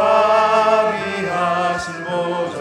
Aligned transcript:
자비하신 0.00 2.04
보좌 2.04 2.59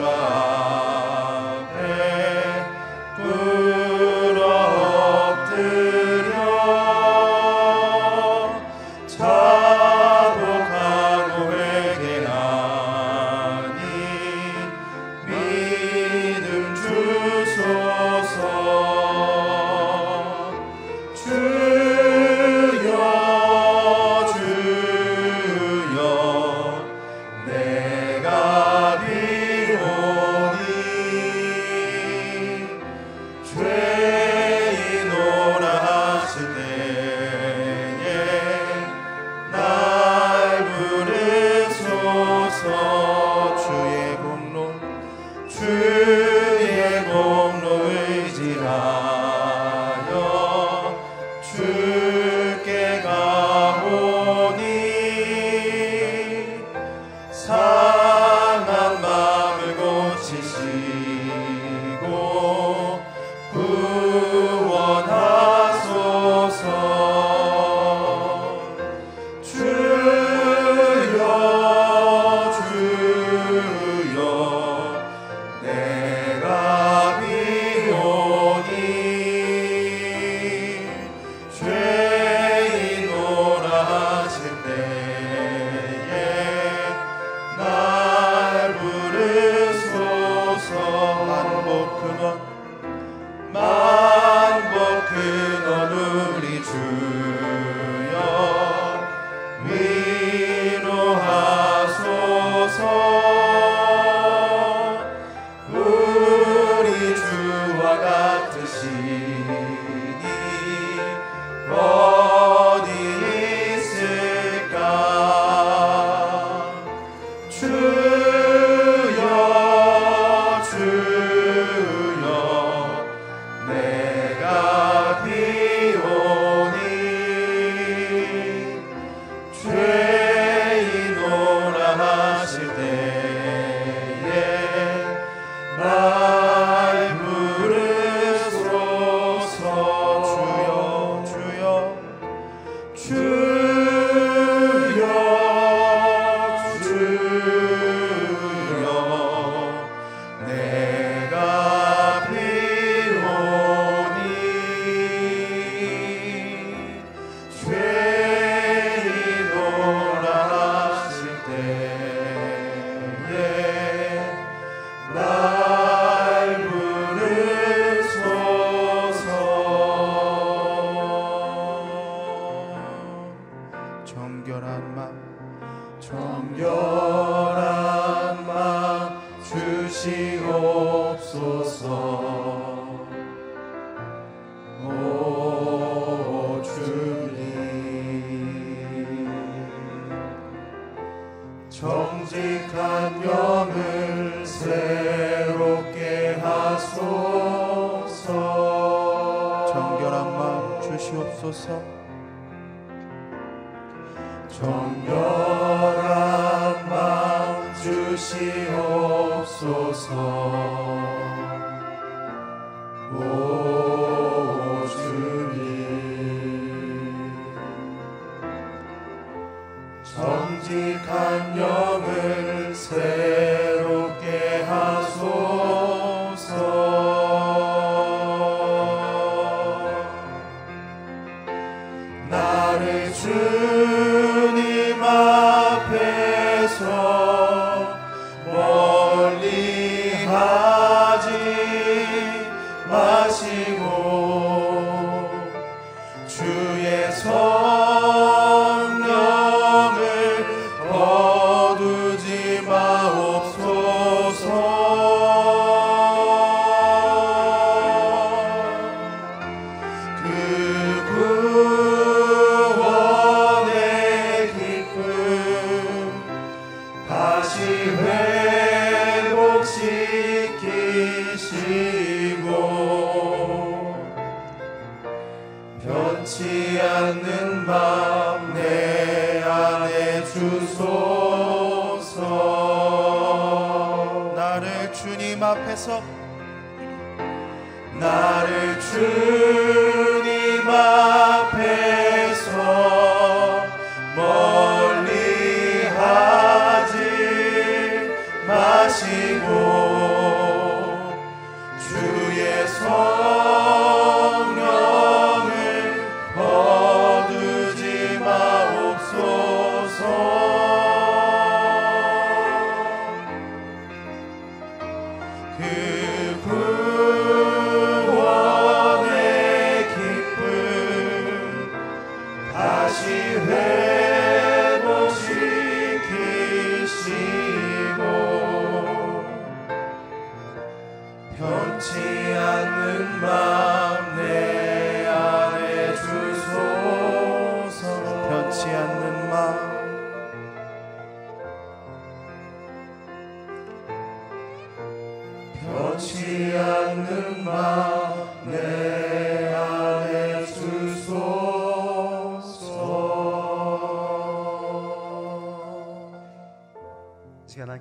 정직한 220.16 221.56
영을 221.58 222.74
세 222.74 223.29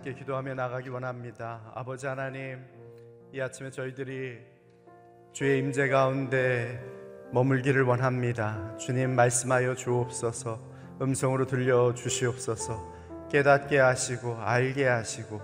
함께 0.09 0.15
기도하며 0.15 0.55
나가기 0.55 0.89
원합니다. 0.89 1.61
아버지 1.75 2.07
하나님, 2.07 2.65
이 3.33 3.41
아침에 3.41 3.71
저희들이 3.71 4.39
주의 5.33 5.59
임재 5.59 5.89
가운데 5.89 6.83
머물기를 7.33 7.83
원합니다. 7.83 8.77
주님 8.79 9.15
말씀하여 9.15 9.75
주옵소서. 9.75 10.61
음성으로 11.03 11.47
들려 11.47 11.93
주시옵소서. 11.95 13.29
깨닫게 13.31 13.79
하시고 13.79 14.37
알게 14.37 14.87
하시고 14.87 15.41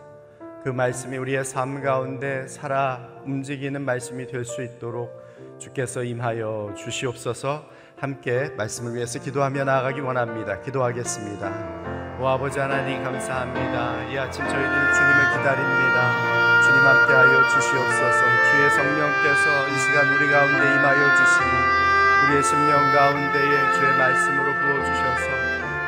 그 0.62 0.70
말씀이 0.70 1.16
우리의 1.19 1.44
삶 1.44 1.82
가운데 1.82 2.49
살아 2.49 3.06
움직이는 3.25 3.82
말씀이 3.82 4.26
될 4.26 4.44
수 4.44 4.62
있도록 4.62 5.11
주께서 5.58 6.02
임하여 6.02 6.75
주시옵소서. 6.76 7.69
함께 7.99 8.49
말씀을 8.56 8.94
위해서 8.94 9.19
기도하며 9.20 9.64
나아가기 9.64 10.00
원합니다. 10.00 10.62
기도하겠습니다. 10.62 11.94
오 12.20 12.28
아버지 12.28 12.61
하나님 12.61 13.02
감사합니다. 13.02 14.05
이 14.06 14.16
아침 14.16 14.46
저희들이 14.46 14.94
주님을 14.94 15.19
기다립니다. 15.34 16.62
주님 16.62 16.87
함께하여 16.87 17.49
주시옵소서. 17.49 18.20
주의 18.50 18.70
성령께서 18.70 19.69
이 19.69 19.78
시간 19.81 20.06
우리 20.14 20.31
가운데 20.31 20.75
임하여 20.75 21.16
주시고 21.16 22.25
우리의 22.25 22.43
심령 22.44 22.93
가운데에 22.93 23.72
주의 23.75 23.99
말씀으로 23.99 24.55
부어 24.55 24.84
주셔서 24.84 25.26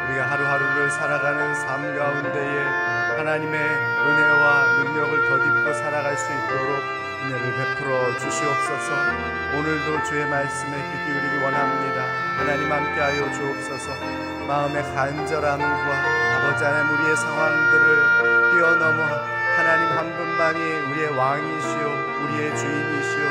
우리가 0.08 0.30
하루하루를 0.32 0.90
살아가는 0.90 1.54
삶 1.54 1.96
가운데에 1.96 2.64
하나님의 3.18 3.60
은혜와 3.60 4.66
능력을 4.82 5.28
더딥고 5.28 5.72
살아갈 5.74 6.16
수 6.16 6.32
있도록 6.32 6.82
은혜를 7.22 7.54
베풀어 7.54 8.18
주시옵소서. 8.18 8.94
오늘도 9.56 10.02
주의 10.02 10.26
말씀에 10.26 10.72
귀 10.72 11.04
기울이기 11.04 11.36
원합니다. 11.44 12.02
하나님 12.36 12.72
함께하여 12.72 13.32
주옵소서. 13.32 14.25
마음의 14.46 14.82
간절함과 14.94 15.66
아버지 16.36 16.64
하나님 16.64 16.94
우리의 16.94 17.16
상황들을 17.16 18.52
뛰어넘어 18.52 19.02
하나님 19.56 19.88
한 19.96 20.16
분만이 20.16 20.58
우리의 20.58 21.16
왕이시오, 21.16 21.88
우리의 22.24 22.56
주인이시오, 22.56 23.24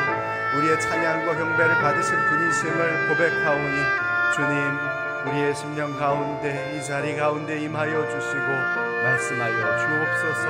우리의 0.57 0.81
찬양과 0.81 1.35
경배를 1.37 1.75
받으실 1.75 2.17
분이심을 2.17 3.07
고백하오니 3.07 3.77
주님 4.35 4.77
우리의 5.27 5.55
심령 5.55 5.97
가운데 5.97 6.75
이 6.75 6.83
자리 6.83 7.15
가운데 7.15 7.61
임하여 7.61 8.09
주시고 8.09 8.47
말씀하여 9.03 9.77
주옵소서. 9.77 10.45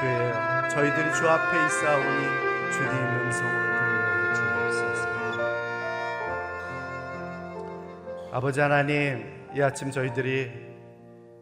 주여 0.00 0.68
저희들이 0.70 1.12
주 1.12 1.28
앞에 1.28 1.66
있사오니 1.66 2.72
주님 2.72 2.90
음성을 2.90 3.52
들려 3.76 4.34
주옵소서. 4.34 5.08
아버지 8.32 8.60
하나님 8.60 9.39
이 9.54 9.60
아침 9.62 9.90
저희들이 9.90 10.50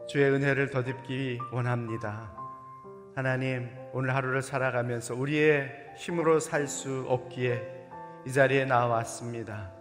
주의 0.09 0.31
은혜를 0.31 0.71
더딥기 0.71 1.39
원합니다 1.53 2.33
하나님 3.15 3.69
오늘 3.93 4.15
하루를 4.15 4.43
살아가면서 4.43 5.15
우리의 5.15 5.71
힘으로 5.97 6.41
살 6.41 6.67
수 6.69 7.05
없기에 7.09 7.63
이 8.27 8.33
자리에 8.33 8.65
나왔습니다 8.65 9.73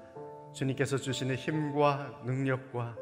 주님께서 0.53 0.98
주시는 0.98 1.36
힘과 1.36 2.22
능력과 2.25 2.96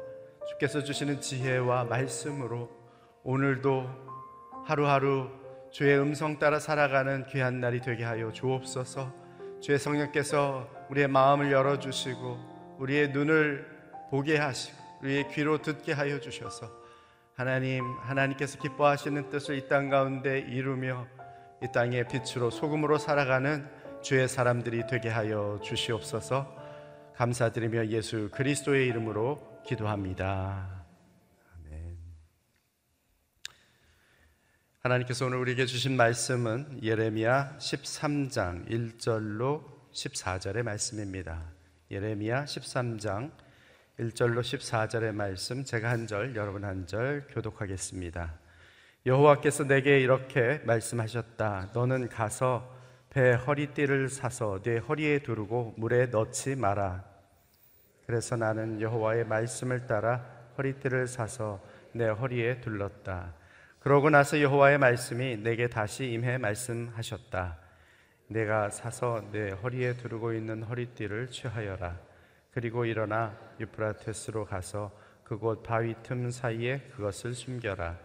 주께서 0.48 0.82
주시는 0.82 1.20
지혜와 1.20 1.84
말씀으로 1.84 2.70
오늘도 3.24 3.88
하루하루 4.66 5.28
주의 5.70 5.98
음성 5.98 6.38
따라 6.38 6.58
살아가는 6.58 7.26
귀한 7.26 7.60
날이 7.60 7.80
되게 7.80 8.04
하여 8.04 8.30
주옵소서. 8.32 9.12
주의 9.60 9.78
성령께서 9.78 10.68
우리의 10.90 11.08
마음을 11.08 11.50
열어 11.50 11.78
주시고 11.78 12.76
우리의 12.78 13.10
눈을 13.10 13.66
보게 14.10 14.38
하시고 14.38 14.85
우리의 15.02 15.28
귀로 15.32 15.62
듣게 15.62 15.92
하여 15.92 16.20
주셔서 16.20 16.70
하나님 17.34 17.84
하나님께서 17.98 18.58
기뻐하시는 18.58 19.28
뜻을 19.30 19.56
이 19.58 19.68
땅 19.68 19.90
가운데 19.90 20.38
이루며 20.38 21.06
이 21.62 21.66
땅의 21.72 22.08
빛으로 22.08 22.50
소금으로 22.50 22.98
살아가는 22.98 23.68
주의 24.02 24.26
사람들이 24.28 24.86
되게 24.88 25.08
하여 25.08 25.58
주시옵소서. 25.62 26.54
감사드리며 27.16 27.88
예수 27.88 28.30
그리스도의 28.32 28.86
이름으로 28.88 29.62
기도합니다. 29.66 30.84
아멘. 31.56 31.98
하나님께서 34.80 35.26
오늘 35.26 35.38
우리에게 35.38 35.66
주신 35.66 35.96
말씀은 35.96 36.82
예레미야 36.82 37.56
13장 37.58 38.68
1절로 38.68 39.64
14절의 39.92 40.62
말씀입니다. 40.62 41.50
예레미야 41.90 42.44
13장 42.44 43.32
1절로 43.98 44.40
14절의 44.40 45.14
말씀 45.14 45.64
제가 45.64 45.88
한 45.88 46.06
절, 46.06 46.36
여러분 46.36 46.64
한 46.64 46.86
절 46.86 47.26
교독하겠습니다. 47.30 48.34
여호와께서 49.06 49.64
내게 49.64 50.00
이렇게 50.00 50.60
말씀하셨다. 50.66 51.70
너는 51.72 52.10
가서 52.10 52.76
배 53.08 53.32
허리띠를 53.32 54.10
사서 54.10 54.60
내 54.62 54.76
허리에 54.76 55.20
두르고 55.20 55.76
물에 55.78 56.06
넣지 56.08 56.56
마라. 56.56 57.04
그래서 58.06 58.36
나는 58.36 58.82
여호와의 58.82 59.24
말씀을 59.24 59.86
따라 59.86 60.26
허리띠를 60.58 61.06
사서 61.06 61.64
내 61.92 62.06
허리에 62.06 62.60
둘렀다. 62.60 63.32
그러고 63.80 64.10
나서 64.10 64.42
여호와의 64.42 64.76
말씀이 64.76 65.38
내게 65.38 65.68
다시 65.68 66.12
임해 66.12 66.36
말씀하셨다. 66.36 67.56
내가 68.28 68.68
사서 68.68 69.30
내 69.32 69.52
허리에 69.52 69.94
두르고 69.94 70.34
있는 70.34 70.64
허리띠를 70.64 71.30
취하여라. 71.30 72.15
그리고 72.56 72.86
일어나 72.86 73.36
유프라테스로 73.60 74.46
가서 74.46 74.90
그곳 75.24 75.62
바위 75.62 75.94
틈 76.02 76.30
사이에 76.30 76.78
그것을 76.96 77.34
숨겨라. 77.34 77.98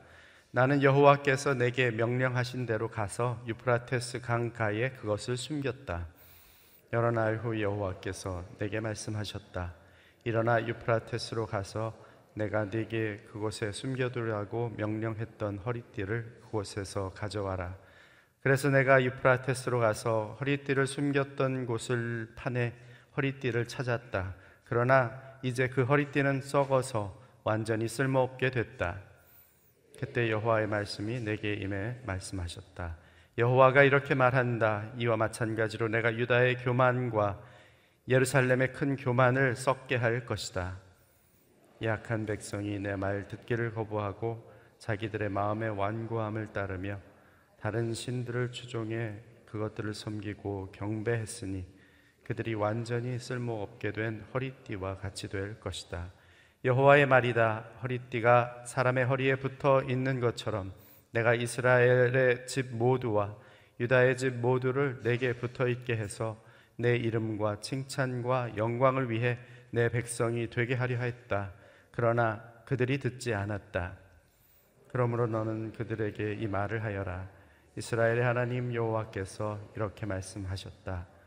나는 0.51 0.84
여호와께서 0.84 1.53
내게 1.53 1.89
명령하신 1.89 2.65
대로 2.65 2.89
가서 2.89 3.41
유프라테스 3.48 4.20
강가에 4.20 4.89
그것을 4.89 5.38
숨겼다. 5.38 6.05
여러 6.91 7.12
날 7.12 7.38
후 7.38 7.62
여호와께서 7.62 8.43
내게 8.60 8.81
말씀하셨다. 8.81 9.74
일어나 10.25 10.67
유프라테스로 10.67 11.46
가서 11.46 11.93
내가 12.34 12.65
네게 12.65 13.27
그곳에 13.31 13.72
숨겨두라고 13.72 14.74
명령했던 14.75 15.60
허리띠를 15.60 16.41
그곳에서 16.41 17.13
가져와라. 17.15 17.77
그래서 18.43 18.67
내가 18.70 19.01
유프라테스로 19.01 19.79
가서 19.79 20.36
허리띠를 20.41 20.88
숨겼던 20.88 21.67
곳을 21.67 22.34
파내 22.36 22.74
허리띠를 23.15 23.70
찾았다. 23.70 24.40
그러나 24.72 25.12
이제 25.44 25.68
그 25.68 25.84
허리띠는 25.84 26.40
썩어서 26.44 27.22
완전히 27.44 27.90
쓸모없게 27.90 28.51
됐다. 28.51 29.01
그때 30.00 30.32
여호와의 30.32 30.68
말씀이 30.68 31.20
내게 31.20 31.56
임해 31.56 31.98
말씀하셨다. 32.06 32.96
여호와가 33.38 33.84
이렇게 33.84 34.16
말한다. 34.16 34.94
이와 34.98 35.18
마찬가지로 35.18 35.90
내가 35.90 36.16
유다의 36.16 36.60
교만과 36.60 37.44
예루살렘의 38.08 38.72
큰 38.72 38.96
교만을 38.96 39.58
썩게 39.58 39.98
할 39.98 40.25
것이다. 40.25 40.78
약한 41.84 42.25
백성이 42.25 42.80
내 42.80 42.96
말 42.96 43.28
듣기를 43.28 43.74
거부하고 43.74 44.50
자기들의 44.78 45.28
마음의 45.28 45.72
완고함을 45.72 46.54
따르며 46.54 46.98
다른 47.60 47.94
신들을 47.94 48.54
추종해 48.54 49.20
그것들을 49.48 49.94
섬기고 49.94 50.72
경배했으니 50.72 51.81
그들이 52.32 52.54
완전히 52.54 53.20
쓸모없게 53.20 53.92
된 53.92 54.24
허리띠와 54.34 55.00
같이 55.00 55.28
될 55.28 55.60
것이다. 55.60 56.14
여호와의 56.64 57.06
말이다. 57.06 57.66
허리띠가 57.84 58.64
사람의 58.68 59.04
허리에 59.04 59.36
붙어 59.36 59.84
있는 59.84 60.22
것처럼 60.22 60.72
내가 61.12 61.34
이스라엘의 61.34 62.48
집 62.48 62.74
모두와 62.74 63.36
유다의 63.82 64.16
집 64.16 64.36
모두를 64.36 65.02
내게 65.04 65.34
붙어 65.34 65.68
있게 65.68 65.98
해서 65.98 66.42
내 66.78 66.96
이름과 66.96 67.60
칭찬과 67.60 68.56
영광을 68.56 69.10
위해 69.10 69.38
내 69.72 69.90
백성이 69.90 70.50
되게 70.50 70.74
하려 70.74 71.00
했다. 71.00 71.52
그러나 71.92 72.42
그들이 72.64 73.00
듣지 73.00 73.34
않았다. 73.34 73.98
그러므로 74.88 75.28
너는 75.28 75.74
그들에게 75.74 76.36
이 76.36 76.48
말을 76.48 76.82
하여라. 76.82 77.28
이스라엘의 77.76 78.24
하나님 78.24 78.74
여호와께서 78.74 79.60
이렇게 79.76 80.06
말씀하셨다. 80.06 81.20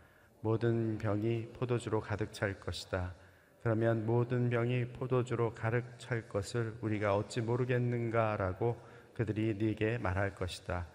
모든 0.44 0.98
병이 0.98 1.52
포도주로 1.54 2.02
가득 2.02 2.34
찰 2.34 2.60
것이다. 2.60 3.14
그러면 3.62 4.04
모든 4.04 4.50
병이 4.50 4.88
포도주로 4.88 5.54
가득 5.54 5.84
찰 5.96 6.28
것을 6.28 6.74
우리가 6.82 7.16
어찌 7.16 7.40
모르겠는가라고 7.40 8.78
그들이 9.14 9.54
네게 9.54 9.96
말할 9.96 10.34
것이다. 10.34 10.86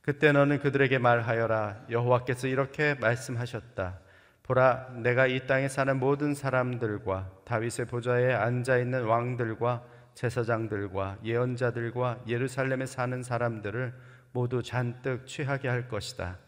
그때 0.00 0.32
너는 0.32 0.58
그들에게 0.60 0.96
말하여라. 0.96 1.84
여호와께서 1.90 2.48
이렇게 2.48 2.94
말씀하셨다. 2.94 4.00
보라, 4.42 4.94
내가 5.02 5.26
이 5.26 5.46
땅에 5.46 5.68
사는 5.68 6.00
모든 6.00 6.32
사람들과 6.32 7.30
다윗의 7.44 7.84
보좌에 7.88 8.32
앉아 8.32 8.78
있는 8.78 9.04
왕들과 9.04 9.84
제사장들과 10.14 11.18
예언자들과 11.22 12.22
예루살렘에 12.26 12.86
사는 12.86 13.22
사람들을 13.22 13.92
모두 14.32 14.62
잔뜩 14.62 15.26
취하게 15.26 15.68
할 15.68 15.88
것이다. 15.88 16.38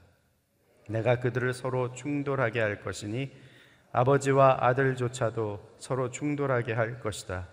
내가 0.88 1.18
그들을 1.18 1.52
서로 1.52 1.92
충돌하게 1.92 2.60
할 2.60 2.82
것이니 2.82 3.32
아버지와 3.92 4.58
아들조차도 4.60 5.76
서로 5.78 6.10
충돌하게 6.10 6.72
할 6.74 7.00
것이다. 7.00 7.48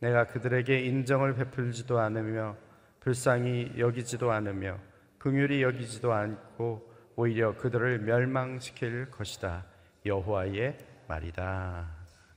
내가 0.00 0.26
그들에게 0.26 0.80
인정을 0.80 1.34
베풀지도 1.34 1.98
않으며 1.98 2.56
불쌍히 3.00 3.72
여기지도 3.78 4.30
않으며 4.30 4.78
긍휼히 5.18 5.62
여기지도 5.62 6.12
않고 6.12 6.92
오히려 7.16 7.56
그들을 7.56 8.00
멸망시킬 8.00 9.10
것이다. 9.10 9.64
여호와의 10.04 10.76
말이다. 11.08 11.88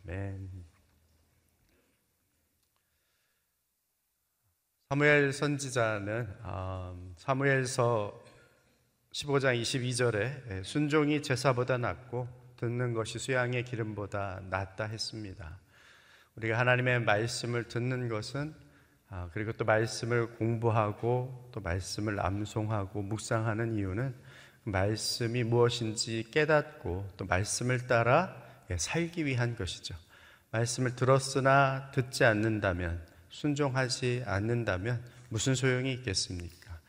아멘. 0.06 0.50
사무엘 4.90 5.34
선지자는 5.34 6.36
음, 6.46 7.14
사무엘서 7.18 8.24
15장 9.12 9.60
22절에 9.60 10.64
순종이 10.64 11.24
제사보다 11.24 11.80
낫고 11.80 12.28
듣는 12.58 12.94
것이 12.94 13.18
수양의 13.18 13.66
기름보다 13.66 14.42
낫다 14.52 14.86
했습니다. 14.86 15.58
우리가 16.36 16.60
하나님의 16.60 17.02
말씀을 17.02 17.68
듣는 17.68 18.08
것은 18.08 18.54
아, 19.10 19.28
그리고 19.34 19.52
또 19.54 19.66
말씀을 19.66 20.36
공부하고 20.36 21.50
또 21.52 21.60
말씀을 21.60 22.24
암송하고 22.24 23.02
묵상하는 23.02 23.74
이유는 23.74 24.14
말씀이 24.66 25.44
무엇인지 25.44 26.28
깨닫고 26.32 27.10
또 27.18 27.26
말씀을 27.26 27.88
따라 27.88 28.36
예, 28.70 28.78
살기 28.78 29.26
위한 29.26 29.56
것이죠. 29.56 29.96
말씀을 30.52 30.96
들었으나 30.96 31.90
듣지 31.92 32.26
않는다면 32.26 33.04
순종하지 33.30 34.24
않는다면 34.28 35.04
무슨 35.30 35.56
소용이 35.56 35.92
있겠습니까? 35.94 36.80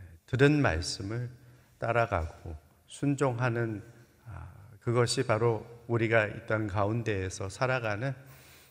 예, 0.00 0.04
들은 0.24 0.62
말씀을 0.62 1.28
따라가고 1.78 2.56
순종하는 2.86 3.82
아, 4.26 4.48
그것이 4.80 5.26
바로 5.26 5.66
우리가 5.86 6.26
있던 6.26 6.66
가운데에서 6.66 7.48
살아가는 7.48 8.14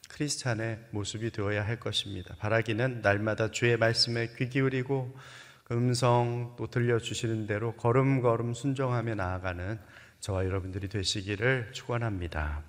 크리스찬의 0.10 0.80
모습이 0.92 1.32
되어야 1.32 1.66
할 1.66 1.80
것입니다. 1.80 2.36
바라기는 2.40 3.02
날마다 3.02 3.52
주의 3.52 3.76
말씀에 3.78 4.30
귀 4.38 4.50
기울이고 4.50 5.18
그 5.66 5.74
음성 5.74 6.56
또 6.58 6.68
들려주시는 6.68 7.46
대로 7.46 7.74
걸음걸음 7.74 8.54
순종하며 8.54 9.16
나아가는 9.16 9.80
저와 10.22 10.46
여러분들이 10.46 10.88
되시기를 10.88 11.72
축원합니다. 11.74 12.64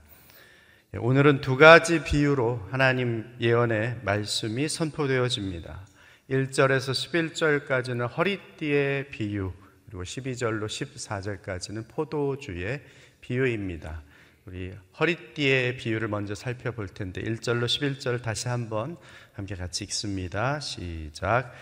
예, 0.95 0.99
오늘은 0.99 1.41
두 1.41 1.57
가지 1.57 2.03
비유로 2.03 2.69
하나님 2.71 3.37
예언의 3.41 4.01
말씀이 4.03 4.69
선포되어집니다. 4.69 5.87
1절에서 6.31 7.67
11절까지는 7.67 8.17
허리띠의 8.17 9.11
비유, 9.11 9.53
그리고 9.89 10.03
12절로 10.03 10.67
14절까지는 10.67 11.89
포도주의 11.89 12.81
비유입니다. 13.23 14.03
우리 14.45 14.73
허리띠의 15.01 15.77
비유를 15.79 16.09
먼저 16.09 16.35
살펴볼 16.35 16.89
텐데 16.89 17.23
1절로 17.23 17.65
11절 17.65 18.23
다시 18.23 18.49
한번 18.49 18.99
함께 19.33 19.55
같이 19.55 19.85
읽습니다. 19.85 20.61
시작. 20.61 21.53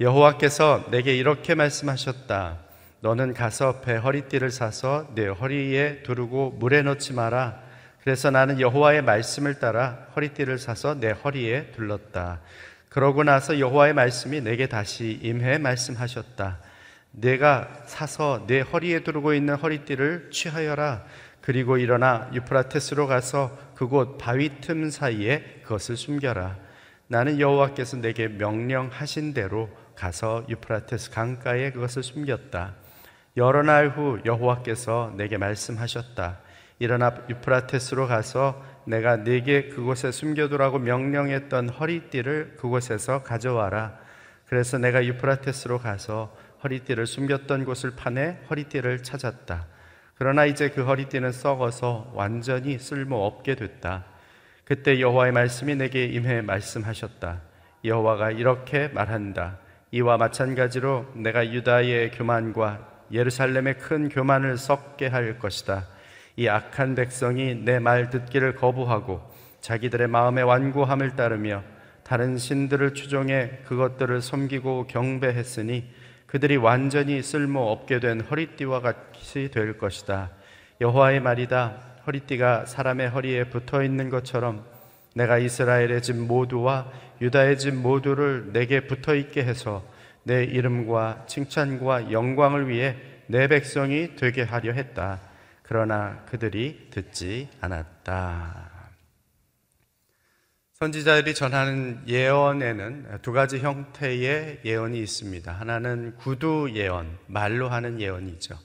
여호와께서 0.00 0.88
내게 0.90 1.14
이렇게 1.16 1.54
말씀하셨다. 1.54 2.60
너는 3.00 3.34
가서 3.34 3.82
배 3.82 3.96
허리띠를 3.96 4.50
사서 4.50 5.12
내 5.14 5.26
허리에 5.26 6.02
두르고 6.02 6.52
물에 6.52 6.82
넣지 6.82 7.12
마라. 7.12 7.62
그래서 8.00 8.30
나는 8.30 8.58
여호와의 8.58 9.02
말씀을 9.02 9.58
따라 9.58 10.08
허리띠를 10.16 10.58
사서 10.58 10.94
내 10.98 11.10
허리에 11.10 11.72
둘렀다. 11.72 12.40
그러고 12.88 13.22
나서 13.22 13.58
여호와의 13.58 13.92
말씀이 13.92 14.40
내게 14.40 14.66
다시 14.66 15.18
임해 15.22 15.58
말씀하셨다. 15.58 16.65
내가 17.16 17.68
사서 17.86 18.44
내 18.46 18.60
허리에 18.60 19.00
두르고 19.00 19.32
있는 19.32 19.54
허리띠를 19.54 20.30
취하여라. 20.30 21.04
그리고 21.40 21.78
일어나 21.78 22.28
유프라테스로 22.34 23.06
가서 23.06 23.56
그곳 23.74 24.18
바위 24.18 24.60
틈 24.60 24.90
사이에 24.90 25.60
그것을 25.62 25.96
숨겨라. 25.96 26.56
나는 27.08 27.40
여호와께서 27.40 27.98
내게 27.98 28.28
명령하신 28.28 29.32
대로 29.32 29.70
가서 29.94 30.44
유프라테스 30.48 31.10
강가에 31.10 31.70
그것을 31.70 32.02
숨겼다. 32.02 32.74
여러 33.38 33.62
날 33.62 33.88
후 33.90 34.18
여호와께서 34.26 35.14
내게 35.16 35.38
말씀하셨다. 35.38 36.40
일어나 36.78 37.14
유프라테스로 37.30 38.06
가서 38.08 38.62
내가 38.84 39.16
네게 39.16 39.68
그곳에 39.70 40.12
숨겨두라고 40.12 40.80
명령했던 40.80 41.70
허리띠를 41.70 42.56
그곳에서 42.58 43.22
가져와라. 43.22 43.98
그래서 44.46 44.78
내가 44.78 45.04
유프라테스로 45.04 45.78
가서 45.78 46.36
허리띠를 46.66 47.06
숨겼던 47.06 47.64
곳을 47.64 47.92
파내 47.94 48.38
허리띠를 48.50 49.04
찾았다. 49.04 49.66
그러나 50.16 50.46
이제 50.46 50.68
그 50.70 50.84
허리띠는 50.84 51.30
썩어서 51.30 52.10
완전히 52.14 52.78
쓸모 52.78 53.24
없게 53.24 53.54
됐다. 53.54 54.04
그때 54.64 55.00
여호와의 55.00 55.32
말씀이 55.32 55.76
내게 55.76 56.06
임해 56.06 56.42
말씀하셨다. 56.42 57.40
여호와가 57.84 58.32
이렇게 58.32 58.88
말한다. 58.88 59.58
이와 59.92 60.16
마찬가지로 60.16 61.12
내가 61.14 61.46
유다의 61.52 62.10
교만과 62.10 62.94
예루살렘의 63.12 63.78
큰 63.78 64.08
교만을 64.08 64.58
썩게 64.58 65.06
할 65.06 65.38
것이다. 65.38 65.86
이 66.34 66.48
악한 66.48 66.96
백성이 66.96 67.54
내 67.54 67.78
말 67.78 68.10
듣기를 68.10 68.56
거부하고 68.56 69.22
자기들의 69.60 70.08
마음의 70.08 70.42
완고함을 70.44 71.14
따르며 71.14 71.62
다른 72.02 72.36
신들을 72.36 72.94
추종해 72.94 73.58
그것들을 73.66 74.20
섬기고 74.20 74.88
경배했으니 74.88 75.88
그들이 76.26 76.56
완전히 76.56 77.22
쓸모 77.22 77.60
없게 77.60 78.00
된 78.00 78.20
허리띠와 78.20 78.80
같이 78.80 79.50
될 79.50 79.78
것이다. 79.78 80.30
여호와의 80.80 81.20
말이다. 81.20 81.76
허리띠가 82.06 82.66
사람의 82.66 83.08
허리에 83.08 83.44
붙어 83.44 83.82
있는 83.82 84.10
것처럼 84.10 84.64
내가 85.14 85.38
이스라엘의 85.38 86.02
집 86.02 86.16
모두와 86.16 86.90
유다의 87.20 87.58
집 87.58 87.74
모두를 87.74 88.52
내게 88.52 88.80
붙어 88.80 89.14
있게 89.14 89.44
해서 89.44 89.82
내 90.24 90.44
이름과 90.44 91.24
칭찬과 91.26 92.12
영광을 92.12 92.68
위해 92.68 92.96
내 93.26 93.48
백성이 93.48 94.16
되게 94.16 94.42
하려 94.42 94.72
했다. 94.72 95.20
그러나 95.62 96.22
그들이 96.26 96.88
듣지 96.90 97.48
않았다. 97.60 98.65
선지자들이 100.78 101.34
전하는 101.34 102.02
예언에는 102.06 103.20
두 103.22 103.32
가지 103.32 103.60
형태의 103.60 104.60
예언이 104.62 105.00
있습니다. 105.00 105.50
하나는 105.50 106.14
구두 106.16 106.70
예언, 106.74 107.16
말로 107.28 107.70
하는 107.70 107.98
예언이죠. 107.98 108.58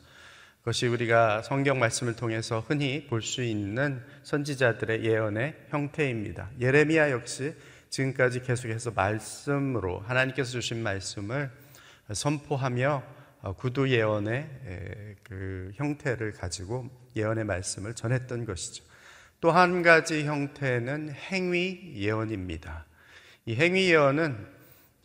그것이 0.60 0.88
우리가 0.88 1.42
성경 1.42 1.80
말씀을 1.80 2.18
통해서 2.18 2.60
흔히 2.68 3.08
볼 3.08 3.22
수 3.22 3.42
있는 3.44 4.04
선지자들의 4.24 5.06
예언의 5.06 5.56
형태입니다. 5.70 6.50
예레미야 6.60 7.12
역시 7.12 7.56
지금까지 7.90 8.42
계속해서 8.42 8.92
말씀으로 8.92 10.02
하나님께서 10.02 10.52
주신 10.52 10.84
말씀을 10.84 11.50
선포하며 12.12 13.04
어, 13.44 13.54
구두 13.54 13.90
예언의 13.90 15.16
그 15.24 15.72
형태를 15.76 16.34
가지고 16.34 16.90
예언의 17.16 17.46
말씀을 17.46 17.94
전했던 17.94 18.46
것이죠. 18.46 18.91
또 19.42 19.52
한 19.52 19.82
가지 19.82 20.24
형태는 20.24 21.12
행위 21.12 21.94
예언입니다. 21.96 22.86
이 23.46 23.56
행위 23.56 23.90
예언은 23.90 24.38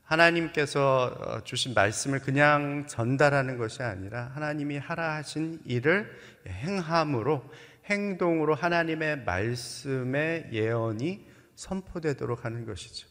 하나님께서 0.05 1.17
어, 1.19 1.45
주신 1.45 1.73
말씀을 1.73 2.21
그냥 2.21 2.87
전달하는 2.87 3.57
것이 3.57 3.83
아니라 3.83 4.31
하나님이 4.35 4.77
하라 4.77 5.15
하신 5.17 5.61
일을 5.65 6.15
행함으로 6.47 7.51
행동으로 7.87 8.55
하나님의 8.55 9.25
말씀의 9.25 10.51
예언이 10.53 11.27
선포되도록 11.55 12.45
하는 12.45 12.67
것이죠. 12.67 13.09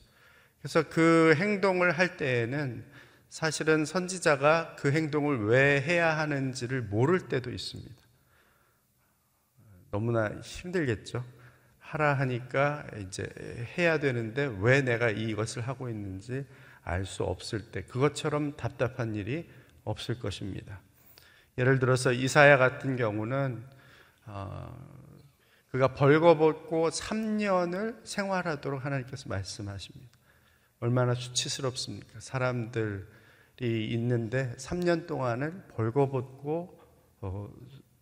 그래서 0.62 0.88
그 0.88 1.34
행동을 1.38 1.98
할 1.98 2.18
때에는 2.18 2.86
사실은 3.30 3.84
선지자가 3.84 4.76
그 4.78 4.92
행동을 4.92 5.46
왜 5.48 5.82
해야 5.82 6.18
하는지를 6.20 6.84
모를 6.84 7.28
때도 7.28 7.50
있습니다. 7.50 8.05
너무나 9.96 10.30
힘들겠죠. 10.42 11.24
하라 11.80 12.16
하니까 12.16 12.86
이제 13.00 13.26
해야 13.78 13.98
되는데 13.98 14.54
왜 14.60 14.82
내가 14.82 15.10
이것을 15.10 15.66
하고 15.66 15.88
있는지 15.88 16.46
알 16.84 17.06
수 17.06 17.24
없을 17.24 17.72
때 17.72 17.84
그것처럼 17.84 18.58
답답한 18.58 19.16
일이 19.16 19.50
없을 19.86 20.20
것입니다. 20.20 20.82
예를 21.58 21.80
들어서 21.80 22.12
이사야 22.12 22.58
같은 22.58 22.98
경우는 22.98 23.64
어, 24.26 24.78
그가 25.72 25.94
벌거벗고 25.94 26.90
3년을 26.90 28.06
생활하도록 28.06 28.84
하나님께서 28.84 29.30
말씀하십니다. 29.30 30.12
얼마나 30.82 31.14
수치스럽습니까? 31.14 32.20
사람들 32.20 33.08
있는데 33.62 34.54
3년 34.58 35.08
동안을 35.08 35.68
벌거벗고 35.70 36.82
어, 37.22 37.50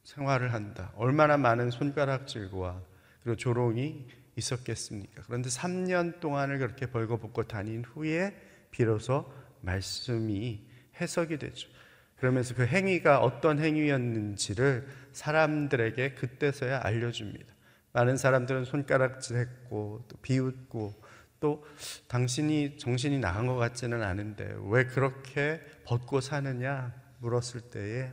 생활을 0.03 0.53
한다. 0.53 0.91
얼마나 0.95 1.37
많은 1.37 1.71
손가락질과 1.71 2.81
그리고 3.23 3.37
조롱이 3.37 4.05
있었겠습니까? 4.35 5.23
그런데 5.25 5.49
3년 5.49 6.19
동안을 6.19 6.59
그렇게 6.59 6.87
벌거벗고 6.87 7.43
다닌 7.43 7.83
후에 7.85 8.35
비로소 8.71 9.31
말씀이 9.61 10.61
해석이 10.99 11.37
되죠. 11.37 11.69
그러면서 12.17 12.55
그 12.55 12.65
행위가 12.65 13.19
어떤 13.19 13.59
행위였는지를 13.59 14.87
사람들에게 15.11 16.13
그때서야 16.13 16.81
알려줍니다. 16.83 17.53
많은 17.93 18.17
사람들은 18.17 18.65
손가락질했고 18.65 20.05
또 20.07 20.17
비웃고 20.21 21.01
또 21.39 21.65
당신이 22.07 22.77
정신이 22.77 23.19
나간 23.19 23.45
것 23.45 23.55
같지는 23.55 24.01
않은데 24.01 24.55
왜 24.69 24.85
그렇게 24.85 25.61
벗고 25.85 26.21
사느냐 26.21 26.93
물었을 27.19 27.61
때에 27.69 28.11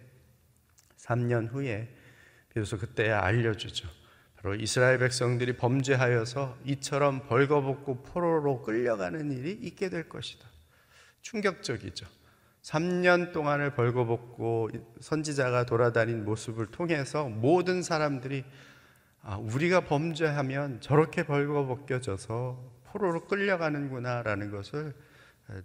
3년 1.06 1.52
후에 1.52 1.88
비로소 2.52 2.78
그때야 2.78 3.22
알려주죠. 3.22 3.88
바로 4.36 4.54
이스라엘 4.54 4.98
백성들이 4.98 5.56
범죄하여서 5.56 6.58
이처럼 6.64 7.26
벌거벗고 7.26 8.02
포로로 8.02 8.62
끌려가는 8.62 9.30
일이 9.32 9.52
있게 9.52 9.90
될 9.90 10.08
것이다. 10.08 10.48
충격적이죠. 11.22 12.06
3년 12.62 13.32
동안을 13.32 13.74
벌거벗고 13.74 14.70
선지자가 15.00 15.64
돌아다닌 15.64 16.24
모습을 16.24 16.66
통해서 16.66 17.28
모든 17.28 17.82
사람들이 17.82 18.44
아, 19.22 19.36
우리가 19.36 19.82
범죄하면 19.82 20.80
저렇게 20.80 21.24
벌거벗겨져서 21.24 22.80
포로로 22.84 23.26
끌려가는구나라는 23.26 24.50
것을 24.50 24.94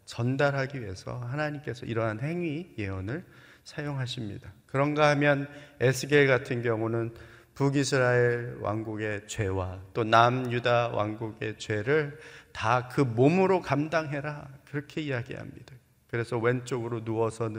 전달하기 0.06 0.82
위해서 0.82 1.18
하나님께서 1.20 1.86
이러한 1.86 2.20
행위 2.20 2.74
예언을 2.78 3.26
사용하십니다. 3.64 4.54
그런가 4.76 5.10
하면 5.12 5.48
에스겔 5.80 6.28
같은 6.28 6.62
경우는 6.62 7.14
북이스라엘 7.54 8.58
왕국의 8.60 9.26
죄와 9.26 9.80
또 9.94 10.04
남유다 10.04 10.90
왕국의 10.90 11.58
죄를 11.60 12.20
다 12.52 12.90
그 12.92 13.00
몸으로 13.00 13.62
감당해라 13.62 14.50
그렇게 14.66 15.00
이야기합니다. 15.00 15.74
그래서 16.08 16.38
왼쪽으로 16.38 17.06
누워서 17.06 17.50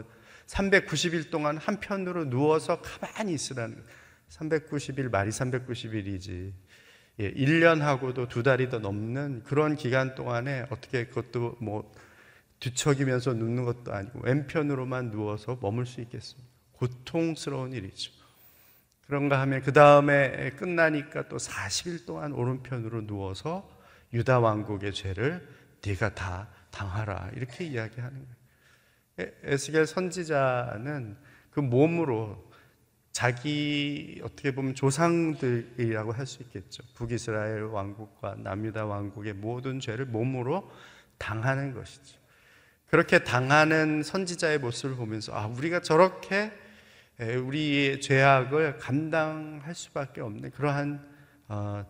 390일 0.45 1.31
동안 1.31 1.57
한편으로 1.57 2.29
누워서 2.29 2.81
가만히 2.83 3.33
있으라는 3.33 3.83
390일 4.29 5.09
말이 5.09 5.31
390일이지 5.31 6.53
예, 7.19 7.33
1년하고도 7.33 8.29
두 8.29 8.43
달이 8.43 8.69
더 8.69 8.77
넘는 8.77 9.41
그런 9.41 9.75
기간 9.75 10.13
동안에 10.13 10.67
어떻게 10.69 11.07
그것도 11.07 11.57
뭐 11.61 11.91
뒤척이면서 12.59 13.33
눕는 13.33 13.65
것도 13.65 13.91
아니고 13.91 14.19
왼편으로만 14.19 15.09
누워서 15.09 15.57
머물 15.59 15.87
수 15.87 15.99
있겠습니까? 16.01 16.46
고통스러운 16.77 17.73
일이죠. 17.73 18.11
그런가 19.05 19.39
하면 19.41 19.61
그 19.61 19.71
다음에 19.71 20.51
끝나니까 20.51 21.29
또 21.29 21.37
40일 21.37 22.05
동안 22.05 22.33
오른편으로 22.33 23.07
누워서 23.07 23.69
유다 24.13 24.39
왕국의 24.39 24.93
죄를 24.93 25.47
네가 25.85 26.13
다 26.15 26.49
당하라 26.71 27.31
이렇게 27.35 27.65
이야기하는 27.65 28.25
거예요. 29.15 29.31
에스겔 29.43 29.87
선지자는 29.87 31.17
그 31.51 31.59
몸으로 31.59 32.47
자기 33.11 34.21
어떻게 34.23 34.53
보면 34.53 34.75
조상들이라고 34.75 36.11
할 36.11 36.27
수 36.27 36.43
있겠죠. 36.43 36.83
북이스라엘 36.93 37.63
왕국과 37.63 38.35
남유다 38.39 38.85
왕국의 38.85 39.33
모든 39.33 39.79
죄를 39.79 40.05
몸으로 40.05 40.69
당하는 41.17 41.73
것이죠. 41.73 42.19
그렇게 42.85 43.23
당하는 43.23 44.03
선지자의 44.03 44.59
모습을 44.59 44.95
보면서 44.95 45.33
아 45.33 45.47
우리가 45.47 45.81
저렇게 45.81 46.51
우리의 47.19 48.01
죄악을 48.01 48.77
감당할 48.77 49.73
수밖에 49.73 50.21
없는 50.21 50.51
그러한 50.51 51.07
어, 51.47 51.85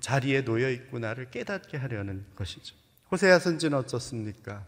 자리에 0.00 0.44
놓여 0.44 0.70
있구나를 0.70 1.30
깨닫게 1.30 1.76
하려는 1.76 2.26
것이죠. 2.34 2.74
호세아 3.10 3.38
선지는 3.38 3.78
어떻습니까? 3.78 4.66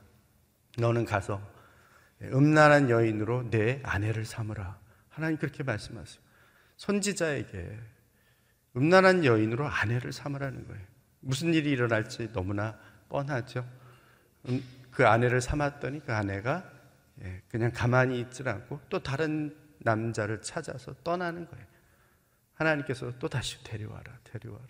너는 0.77 1.05
가서 1.05 1.43
음란한 2.23 2.91
여인으로 2.91 3.51
내 3.51 3.81
아내를 3.83 4.25
삼으라. 4.25 4.79
하나님 5.09 5.37
그렇게 5.39 5.63
말씀하세요. 5.63 6.23
선지자에게 6.77 7.79
음란한 8.77 9.25
여인으로 9.25 9.67
아내를 9.67 10.13
삼으라는 10.13 10.69
거예요. 10.69 10.83
무슨 11.21 11.53
일이 11.53 11.71
일어날지 11.71 12.33
너무나 12.33 12.79
뻔하죠. 13.09 13.69
음, 14.49 14.63
그 14.93 15.07
아내를 15.07 15.41
삼았더니 15.41 16.05
그 16.05 16.13
아내가 16.13 16.71
예, 17.23 17.43
그냥 17.49 17.73
가만히 17.73 18.21
있질 18.21 18.49
않고 18.49 18.81
또 18.89 19.03
다른 19.03 19.57
남자를 19.88 20.42
찾아서 20.42 20.94
떠나는 21.03 21.48
거예요. 21.48 21.64
하나님께서 22.55 23.12
또 23.18 23.29
다시 23.29 23.62
데려와라, 23.64 24.18
데려와라. 24.24 24.66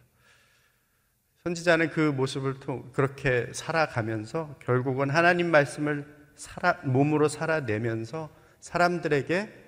선지자는 1.43 1.91
그 1.91 2.01
모습을 2.01 2.61
통 2.61 2.93
그렇게 2.93 3.51
살아가면서 3.53 4.57
결국은 4.61 5.11
하나님 5.11 5.51
말씀을 5.51 6.07
살아, 6.37 6.79
몸으로 6.85 7.29
살아내면서 7.29 8.31
사람들에게 8.61 9.67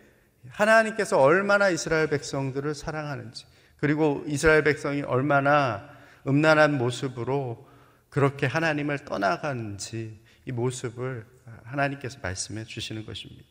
하나님께서 0.49 1.21
얼마나 1.21 1.69
이스라엘 1.69 2.09
백성들을 2.09 2.75
사랑하는지, 2.75 3.47
그리고 3.79 4.23
이스라엘 4.27 4.63
백성이 4.63 5.03
얼마나 5.03 5.89
음란한 6.27 6.77
모습으로 6.79 7.69
그렇게 8.09 8.47
하나님을 8.47 9.05
떠나가는지 9.05 10.21
이 10.45 10.53
모습을 10.53 11.27
하나님께서 11.65 12.19
말씀해 12.23 12.65
주시는 12.65 13.07
것입니다. 13.07 13.50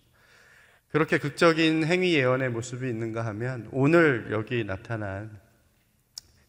그렇게 0.91 1.19
극적인 1.19 1.85
행위 1.85 2.15
예언의 2.15 2.49
모습이 2.49 2.87
있는가 2.89 3.25
하면 3.27 3.69
오늘 3.71 4.29
여기 4.31 4.63
나타난 4.63 5.39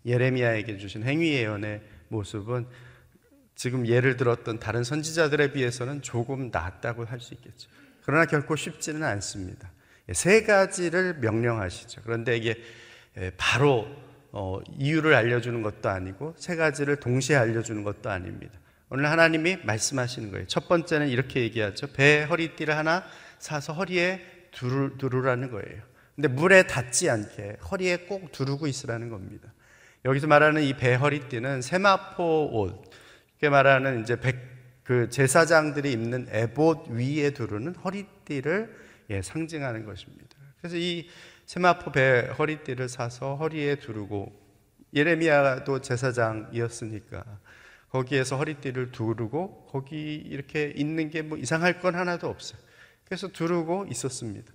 예레미야에게 0.07 0.79
주신 0.79 1.03
행위 1.03 1.33
예언의 1.35 1.83
모습은 2.09 2.66
지금 3.55 3.87
예를 3.87 4.16
들었던 4.16 4.59
다른 4.59 4.83
선지자들에 4.83 5.53
비해서는 5.53 6.00
조금 6.00 6.50
낫다고 6.50 7.05
할 7.05 7.20
수 7.20 7.35
있겠죠. 7.35 7.68
그러나 8.03 8.24
결코 8.24 8.57
쉽지는 8.57 9.05
않습니다. 9.05 9.70
세 10.12 10.44
가지를 10.44 11.18
명령하시죠. 11.20 12.00
그런데 12.03 12.37
이게 12.38 12.57
바로 13.37 13.87
어, 14.33 14.61
이유를 14.79 15.14
알려주는 15.14 15.61
것도 15.61 15.90
아니고 15.90 16.35
세 16.38 16.57
가지를 16.57 16.96
동시에 16.96 17.37
알려주는 17.37 17.83
것도 17.85 18.09
아닙니다. 18.09 18.59
오늘 18.88 19.11
하나님이 19.11 19.59
말씀하시는 19.64 20.31
거예요. 20.31 20.46
첫 20.46 20.66
번째는 20.66 21.09
이렇게 21.09 21.40
얘기하죠. 21.42 21.88
배 21.92 22.22
허리띠를 22.22 22.76
하나 22.76 23.05
사서 23.40 23.72
허리에 23.72 24.20
두르, 24.53 24.96
두르라는 24.98 25.50
거예요. 25.50 25.83
근데 26.14 26.29
물에 26.29 26.64
닿지 26.64 27.09
않게 27.11 27.57
허리에 27.70 27.96
꼭 28.09 28.31
두르고 28.33 28.66
있으라는 28.66 29.09
겁니다. 29.09 29.53
여기서 30.05 30.26
말하는 30.26 30.62
이 30.62 30.74
배 30.74 30.94
허리띠는 30.94 31.62
세마포 31.62 32.50
옷, 32.61 32.90
이게 33.37 33.48
말하는 33.48 34.03
이제 34.03 34.20
백, 34.20 34.37
그 34.85 35.09
제사장들이 35.09 35.92
입는 35.92 36.29
에봇 36.31 36.88
위에 36.88 37.31
두르는 37.31 37.74
허리띠를 37.76 38.76
예, 39.11 39.22
상징하는 39.22 39.85
것입니다. 39.85 40.37
그래서 40.61 40.76
이 40.76 41.09
세마포 41.46 41.92
배 41.92 42.29
허리띠를 42.38 42.88
사서 42.88 43.37
허리에 43.37 43.76
두르고 43.76 44.33
예레미야도 44.94 45.81
제사장이었으니까 45.81 47.24
거기에서 47.90 48.37
허리띠를 48.37 48.92
두르고 48.92 49.66
거기 49.70 50.14
이렇게 50.14 50.72
있는 50.76 51.11
게 51.11 51.22
뭐 51.22 51.38
이상할 51.38 51.81
건 51.81 51.94
하나도 51.94 52.29
없어요. 52.29 52.61
그래서 53.11 53.27
두르고 53.27 53.87
있었습니다. 53.90 54.53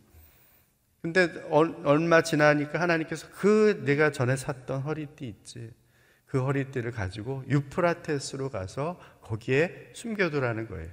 근데 1.01 1.27
얼마 1.49 2.21
지나니까 2.21 2.79
하나님께서 2.79 3.27
그 3.33 3.83
내가 3.83 4.11
전에 4.11 4.37
샀던 4.37 4.81
허리띠 4.81 5.27
있지. 5.27 5.71
그 6.25 6.41
허리띠를 6.41 6.91
가지고 6.91 7.43
유프라테스로 7.49 8.49
가서 8.49 8.97
거기에 9.21 9.91
숨겨두라는 9.93 10.69
거예요. 10.69 10.89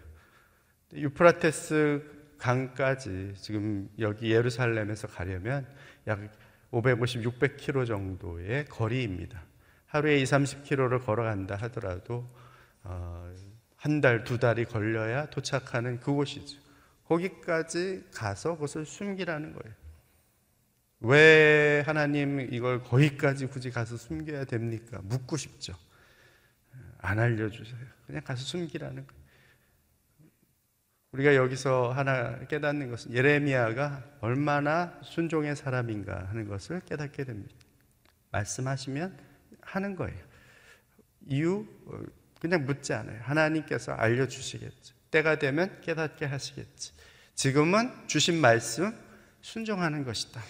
유프라테스 0.93 2.03
강까지 2.37 3.35
지금 3.37 3.89
여기 4.01 4.33
예루살렘에서 4.33 5.07
가려면 5.07 5.65
약 6.09 6.19
550, 6.73 7.23
600km 7.23 7.87
정도의 7.87 8.65
거리입니다. 8.65 9.41
하루에 9.87 10.19
2, 10.19 10.25
30km를 10.25 11.05
걸어간다 11.05 11.55
하더라도 11.55 12.29
어, 12.83 13.33
한 13.77 14.01
달, 14.01 14.25
두 14.25 14.41
달이 14.41 14.65
걸려야 14.65 15.27
도착하는 15.27 16.01
그곳이죠. 16.01 16.72
거기까지 17.05 18.05
가서 18.13 18.55
그것을 18.55 18.87
숨기라는 18.87 19.53
거예요. 19.53 19.75
왜 21.01 21.83
하나님 21.85 22.41
이걸 22.53 22.83
거기까지 22.83 23.47
굳이 23.47 23.71
가서 23.71 23.97
숨겨야 23.97 24.45
됩니까? 24.45 25.01
묻고 25.03 25.37
싶죠. 25.37 25.75
안 26.99 27.19
알려주세요. 27.19 27.81
그냥 28.07 28.23
가서 28.23 28.45
숨기라는 28.45 29.07
거예요. 29.07 29.23
우리가 31.13 31.35
여기서 31.35 31.93
하나 31.93 32.39
깨닫는 32.47 32.89
것은 32.91 33.13
예레미야가 33.13 34.19
얼마나 34.21 34.99
순종의 35.03 35.57
사람인가 35.57 36.29
하는 36.29 36.49
것을 36.49 36.81
깨닫게 36.81 37.25
됩니다. 37.25 37.55
말씀하시면 38.31 39.19
하는 39.61 39.97
거예요. 39.97 40.19
이유 41.27 41.67
그냥 42.41 42.65
묻지 42.65 42.95
않아요. 42.95 43.21
하나님께서 43.23 43.93
알려주시겠지. 43.93 44.95
때가 45.13 45.39
되면 45.39 45.81
깨닫게 45.83 46.25
하시겠지. 46.25 46.93
지금은 47.37 47.93
주신 48.09 48.41
말씀 48.41 48.93
순종하는 49.41 50.05
것이다. 50.05 50.41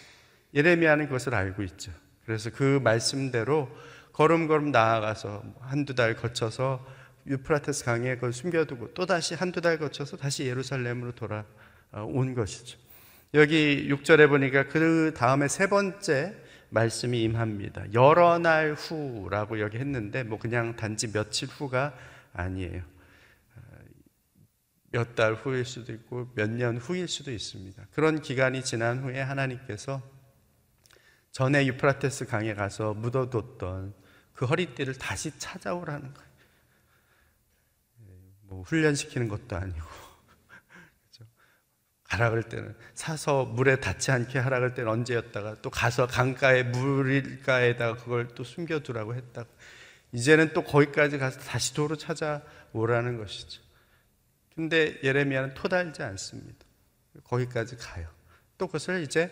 예레미야는 0.55 1.07
그것을 1.07 1.35
알고 1.35 1.63
있죠. 1.65 1.93
그래서 2.25 2.51
그 2.51 2.81
말씀대로 2.83 3.69
걸음걸음 4.13 4.71
나아가서 4.71 5.43
한두 5.61 5.95
달 5.95 6.15
거쳐서 6.15 6.87
유프라테스 7.27 7.85
강에 7.85 8.15
그걸 8.15 8.33
숨겨두고 8.33 8.95
또 8.95 9.07
다시 9.07 9.35
한두 9.35 9.61
달 9.61 9.79
거쳐서 9.79 10.17
다시 10.17 10.47
예루살렘으로 10.47 11.13
돌아온 11.13 12.35
것이죠. 12.35 12.79
여기 13.35 13.89
6절에 13.89 14.29
보니까 14.29 14.69
그 14.69 15.15
다음에 15.17 15.49
세 15.49 15.67
번째 15.67 16.35
말씀이 16.69 17.23
임합니다. 17.23 17.85
여러 17.95 18.39
날 18.39 18.75
후라고 18.75 19.61
여기 19.61 19.79
했는데 19.79 20.23
뭐 20.23 20.39
그냥 20.39 20.77
단지 20.77 21.11
며칠 21.11 21.49
후가 21.49 21.95
아니에요. 22.35 22.83
몇 24.93 25.15
달 25.15 25.35
후일 25.35 25.65
수도 25.65 25.93
있고 25.93 26.31
몇 26.35 26.51
년 26.51 26.77
후일 26.77 27.09
수도 27.09 27.33
있습니다. 27.33 27.87
그런 27.93 28.21
기간이 28.21 28.63
지난 28.63 29.03
후에 29.03 29.21
하나님께서 29.21 30.03
전에 31.33 31.67
유프라테스 31.67 32.27
강에 32.27 32.55
가서 32.55 32.93
묻어뒀던 32.95 33.95
그 34.35 34.45
허리띠를 34.45 34.95
다시 34.95 35.37
찾아오라는 35.39 36.13
거예요. 36.13 36.33
뭐 38.43 38.63
훈련시키는 38.63 39.29
것도 39.29 39.57
아니고? 39.57 39.81
가라 42.05 42.29
그럴 42.29 42.43
때는 42.43 42.77
사서 42.95 43.47
물에 43.47 43.77
닿지 43.77 44.11
않게 44.11 44.39
하라 44.39 44.59
그럴 44.59 44.75
때는 44.75 44.91
언제였다가 44.91 45.63
또 45.63 45.71
가서 45.71 46.07
강가에 46.07 46.63
물가에다가 46.65 47.97
그걸 47.97 48.29
또 48.35 48.45
숨겨두라고 48.45 49.15
했다가 49.15 49.49
이제는 50.13 50.53
또 50.53 50.63
거기까지 50.63 51.17
가서 51.17 51.41
다시 51.41 51.73
도로 51.73 51.97
찾아오라는 51.97 53.17
것이죠. 53.17 53.62
근데 54.55 54.99
예레미야는 55.03 55.55
토달지 55.55 56.03
않습니다. 56.03 56.65
거기까지 57.25 57.77
가요. 57.77 58.09
또 58.59 58.67
그것을 58.67 59.03
이제 59.03 59.31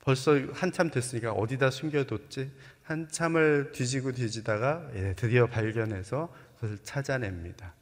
벌써 0.00 0.38
한참 0.52 0.90
됐으니까 0.90 1.32
어디다 1.32 1.70
숨겨뒀지? 1.70 2.50
한참을 2.82 3.72
뒤지고 3.72 4.12
뒤지다가 4.12 4.88
예, 4.94 5.14
드디어 5.14 5.46
발견해서 5.46 6.34
그것을 6.56 6.78
찾아냅니다. 6.82 7.74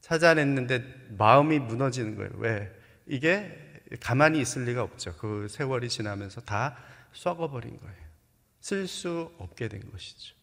찾아냈는데 0.00 1.08
마음이 1.16 1.58
무너지는 1.58 2.14
거예요. 2.16 2.30
왜? 2.36 2.72
이게 3.06 3.82
가만히 4.00 4.40
있을 4.40 4.64
리가 4.64 4.82
없죠. 4.82 5.16
그 5.16 5.48
세월이 5.48 5.88
지나면서 5.88 6.42
다 6.42 6.76
썩어버린 7.12 7.78
거예요. 7.80 8.04
쓸 8.60 8.86
수 8.86 9.32
없게 9.38 9.68
된 9.68 9.90
것이죠. 9.90 10.34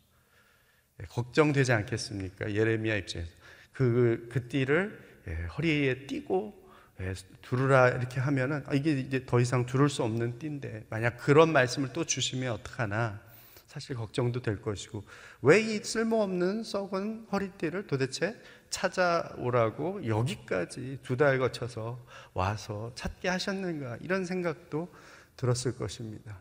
예, 1.01 1.05
걱정되지 1.05 1.71
않겠습니까? 1.71 2.53
예레미야 2.53 2.95
입장에서. 2.97 3.31
그, 3.71 4.27
그 4.31 4.47
띠를 4.47 5.10
예, 5.27 5.33
허리에 5.57 6.07
띠고 6.07 6.61
예, 7.01 7.13
두르라 7.41 7.89
이렇게 7.89 8.19
하면은 8.19 8.63
아, 8.67 8.73
이게 8.73 8.91
이제 8.91 9.25
더 9.25 9.39
이상 9.39 9.65
두를 9.65 9.89
수 9.89 10.03
없는 10.03 10.39
띠인데 10.39 10.85
만약 10.89 11.17
그런 11.17 11.51
말씀을 11.51 11.93
또 11.93 12.03
주시면 12.05 12.51
어떡하나 12.53 13.19
사실 13.67 13.95
걱정도 13.95 14.41
될 14.41 14.61
것이고 14.61 15.03
왜 15.41 15.61
이 15.61 15.79
쓸모없는 15.83 16.63
썩은 16.63 17.27
허리띠를 17.31 17.87
도대체 17.87 18.35
찾아오라고 18.69 20.07
여기까지 20.07 20.99
두 21.03 21.17
달 21.17 21.39
거쳐서 21.39 22.05
와서 22.33 22.91
찾게 22.95 23.29
하셨는가 23.29 23.97
이런 24.01 24.25
생각도 24.25 24.93
들었을 25.37 25.77
것입니다. 25.77 26.39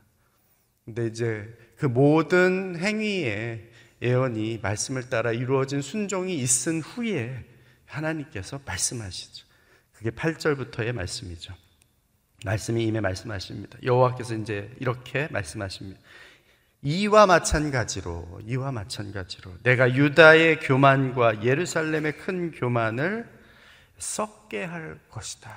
근데 0.85 1.07
이제 1.07 1.57
그 1.77 1.87
모든 1.87 2.77
행위의 2.77 3.71
예언이 4.03 4.59
말씀을 4.63 5.09
따라 5.09 5.33
이루어진 5.33 5.83
순종이 5.83 6.37
있은 6.37 6.81
후에 6.81 7.45
하나님께서 7.91 8.61
말씀하시죠. 8.65 9.47
그게 9.93 10.11
8절부터의 10.11 10.93
말씀이죠. 10.93 11.55
말씀이 12.45 12.85
임해 12.87 13.01
말씀하십니다. 13.01 13.79
여호와께서 13.83 14.35
이제 14.35 14.75
이렇게 14.81 15.29
말씀하십니다. 15.31 16.01
이와 16.83 17.27
마찬가지로 17.27 18.41
이와 18.47 18.73
마찬가지로 18.73 19.59
내가 19.63 19.95
유다의 19.95 20.61
교만과 20.61 21.45
예루살렘의 21.45 22.17
큰 22.17 22.53
교만을 22.53 23.29
썩게 23.99 24.65
할 24.65 24.99
것이다. 25.11 25.55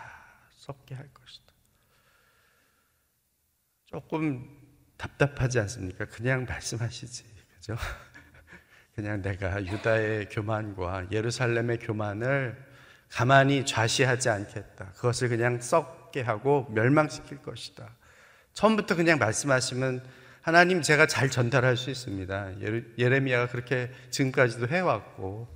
썩게 0.58 0.96
할 0.96 1.08
것이다. 1.14 1.54
조금 3.86 4.50
답답하지 4.98 5.60
않습니까? 5.60 6.06
그냥 6.06 6.46
말씀하시지. 6.46 7.24
그죠? 7.56 7.78
그냥 8.96 9.22
내가 9.22 9.66
유다의 9.66 10.30
교만과 10.30 11.08
예루살렘의 11.12 11.80
교만을 11.80 12.58
가만히 13.10 13.66
좌시하지 13.66 14.30
않겠다. 14.30 14.92
그것을 14.96 15.30
그냥 15.30 15.60
썩게 15.60 16.22
하고 16.22 16.68
멸망시킬 16.72 17.42
것이다. 17.42 17.90
처음부터 18.54 18.96
그냥 18.96 19.20
말씀하시면 19.20 20.04
하나님 20.42 20.82
제가 20.82 21.08
잘 21.08 21.30
전달할 21.30 21.78
수 21.78 21.90
있습니다. 21.90 22.62
예레미야가 22.98 23.48
그렇게 23.48 23.92
지금까지도 24.12 24.68
해왔고 24.68 25.48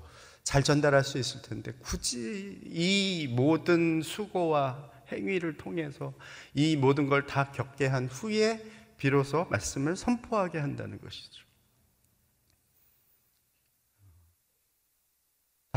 잘 0.43 0.63
전달할 0.63 1.03
수 1.03 1.17
있을 1.17 1.41
텐데 1.41 1.73
굳이 1.79 2.59
이 2.63 3.27
모든 3.35 4.01
수고와 4.01 4.89
행위를 5.11 5.57
통해서 5.57 6.13
이 6.53 6.75
모든 6.75 7.07
걸 7.07 7.27
다 7.27 7.51
겪게 7.51 7.87
한 7.87 8.07
후에 8.07 8.63
비로소 8.97 9.45
말씀을 9.49 9.95
선포하게 9.95 10.59
한다는 10.59 10.99
것이죠. 11.01 11.46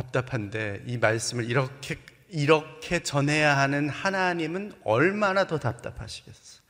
답답한데 0.01 0.83
이 0.87 0.97
말씀을 0.97 1.45
이렇게 1.51 1.97
이렇게 2.29 3.03
전해야 3.03 3.59
하는 3.59 3.89
하나님은 3.89 4.73
얼마나 4.85 5.47
더 5.47 5.59
답답하시겠어요. 5.59 6.61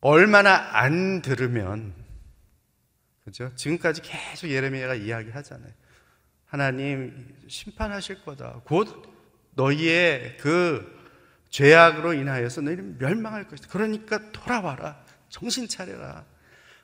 얼마나 0.00 0.54
안 0.72 1.22
들으면 1.22 1.92
그죠? 3.24 3.52
지금까지 3.56 4.00
계속 4.02 4.48
예레미야가 4.48 4.94
이야기하잖아요. 4.94 5.72
하나님 6.46 7.36
심판하실 7.48 8.24
거다. 8.24 8.60
곧 8.64 9.12
너희의 9.54 10.36
그 10.38 10.96
죄악으로 11.50 12.14
인하여서 12.14 12.60
너희는 12.62 12.98
멸망할 12.98 13.48
것이다. 13.48 13.68
그러니까 13.70 14.30
돌아와라. 14.30 15.04
정신 15.28 15.68
차려라. 15.68 16.24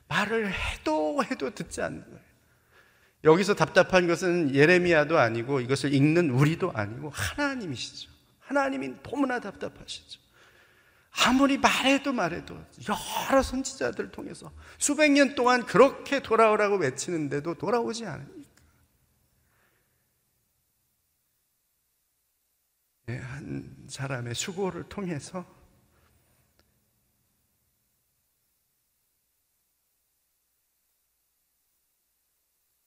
말을 0.07 0.51
해도 0.53 1.23
해도 1.23 1.49
듣지 1.55 1.81
않는 1.81 2.03
거예요. 2.03 2.24
여기서 3.25 3.55
답답한 3.55 4.07
것은 4.07 4.53
예레미야도 4.53 5.17
아니고 5.17 5.59
이것을 5.59 5.93
읽는 5.93 6.29
우리도 6.29 6.71
아니고 6.71 7.09
하나님이시죠. 7.09 8.11
하나님이 8.39 9.01
너무나 9.01 9.39
답답하시죠. 9.39 10.21
아무리 11.25 11.57
말해도 11.57 12.13
말해도 12.13 12.55
여러 12.87 13.41
선지자들 13.41 14.11
통해서 14.11 14.51
수백 14.77 15.11
년 15.11 15.33
동안 15.33 15.65
그렇게 15.65 16.21
돌아오라고 16.21 16.77
외치는데도 16.77 17.55
돌아오지 17.55 18.05
않으니까. 18.05 18.35
네, 23.07 23.17
한 23.17 23.75
사람의 23.87 24.35
수고를 24.35 24.83
통해서 24.89 25.45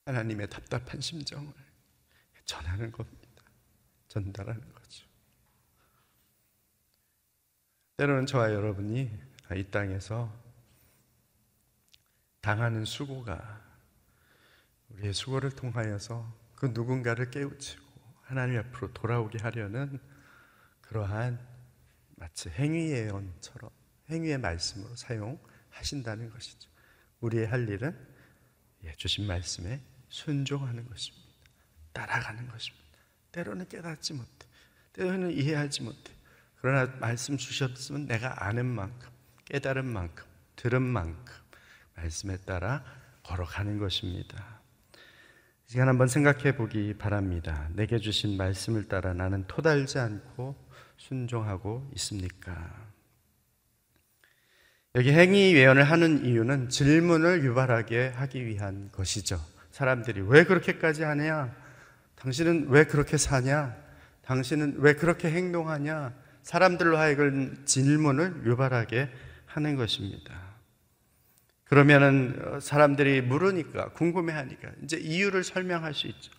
하나님의 0.09 0.49
답답한 0.49 0.99
심정을 0.99 1.53
전하는 2.43 2.91
겁니다. 2.91 3.43
전달하는 4.07 4.73
거죠. 4.73 5.05
때로는 7.95 8.25
저와 8.25 8.51
여러분이 8.53 9.11
이 9.55 9.63
땅에서 9.69 10.33
당하는 12.41 12.85
수고가 12.85 13.61
우리의 14.89 15.13
수고를 15.13 15.51
통하여서 15.51 16.35
그 16.55 16.67
누군가를 16.67 17.29
깨우치고 17.29 17.83
하나님 18.23 18.57
앞으로 18.57 18.91
돌아오게 18.93 19.37
하려는 19.39 19.99
그러한 20.81 21.39
마치 22.15 22.49
행위의 22.49 23.05
예언처럼 23.05 23.69
행위의 24.09 24.39
말씀으로 24.39 24.95
사용하신다는 24.95 26.31
것이죠. 26.31 26.67
우리의 27.19 27.45
할 27.45 27.69
일은 27.69 27.95
예, 28.85 28.93
주신 28.95 29.27
말씀에 29.27 29.79
순종하는 30.09 30.87
것입니다. 30.89 31.27
따라가는 31.93 32.47
것입니다. 32.47 32.85
때로는 33.31 33.67
깨닫지 33.69 34.13
못해. 34.13 34.47
때로는 34.93 35.31
이해하지 35.31 35.83
못해. 35.83 36.11
그러나 36.61 36.91
말씀 36.99 37.37
주셨으면 37.37 38.07
내가 38.07 38.45
아는 38.45 38.65
만큼, 38.65 39.09
깨달은 39.45 39.85
만큼, 39.85 40.25
들은 40.55 40.81
만큼 40.81 41.35
말씀에 41.95 42.37
따라 42.37 42.83
걸어가는 43.23 43.77
것입니다. 43.79 44.59
이 45.67 45.71
시간 45.71 45.87
한번 45.87 46.07
생각해 46.07 46.55
보기 46.55 46.95
바랍니다. 46.97 47.69
내게 47.73 47.99
주신 47.99 48.37
말씀을 48.37 48.87
따라 48.87 49.13
나는 49.13 49.45
토달지 49.47 49.99
않고 49.99 50.55
순종하고 50.97 51.89
있습니까? 51.95 52.89
여기 54.95 55.11
행위 55.11 55.53
예언을 55.53 55.83
하는 55.83 56.25
이유는 56.25 56.69
질문을 56.69 57.43
유발하게 57.45 58.07
하기 58.07 58.45
위한 58.45 58.91
것이죠. 58.91 59.39
사람들이 59.79 60.23
왜 60.27 60.43
그렇게까지 60.43 61.03
하냐? 61.03 61.55
당신은 62.15 62.67
왜 62.67 62.83
그렇게 62.83 63.15
사냐? 63.15 63.73
당신은 64.23 64.75
왜 64.79 64.93
그렇게 64.93 65.31
행동하냐? 65.31 66.13
사람들로 66.43 66.97
하여금 66.97 67.63
질문을 67.63 68.41
유발하게 68.45 69.09
하는 69.45 69.77
것입니다. 69.77 70.37
그러면은 71.63 72.59
사람들이 72.59 73.21
물으니까 73.21 73.91
궁금해하니까 73.93 74.69
이제 74.83 74.97
이유를 74.97 75.45
설명할 75.45 75.93
수 75.93 76.07
있죠. 76.07 76.29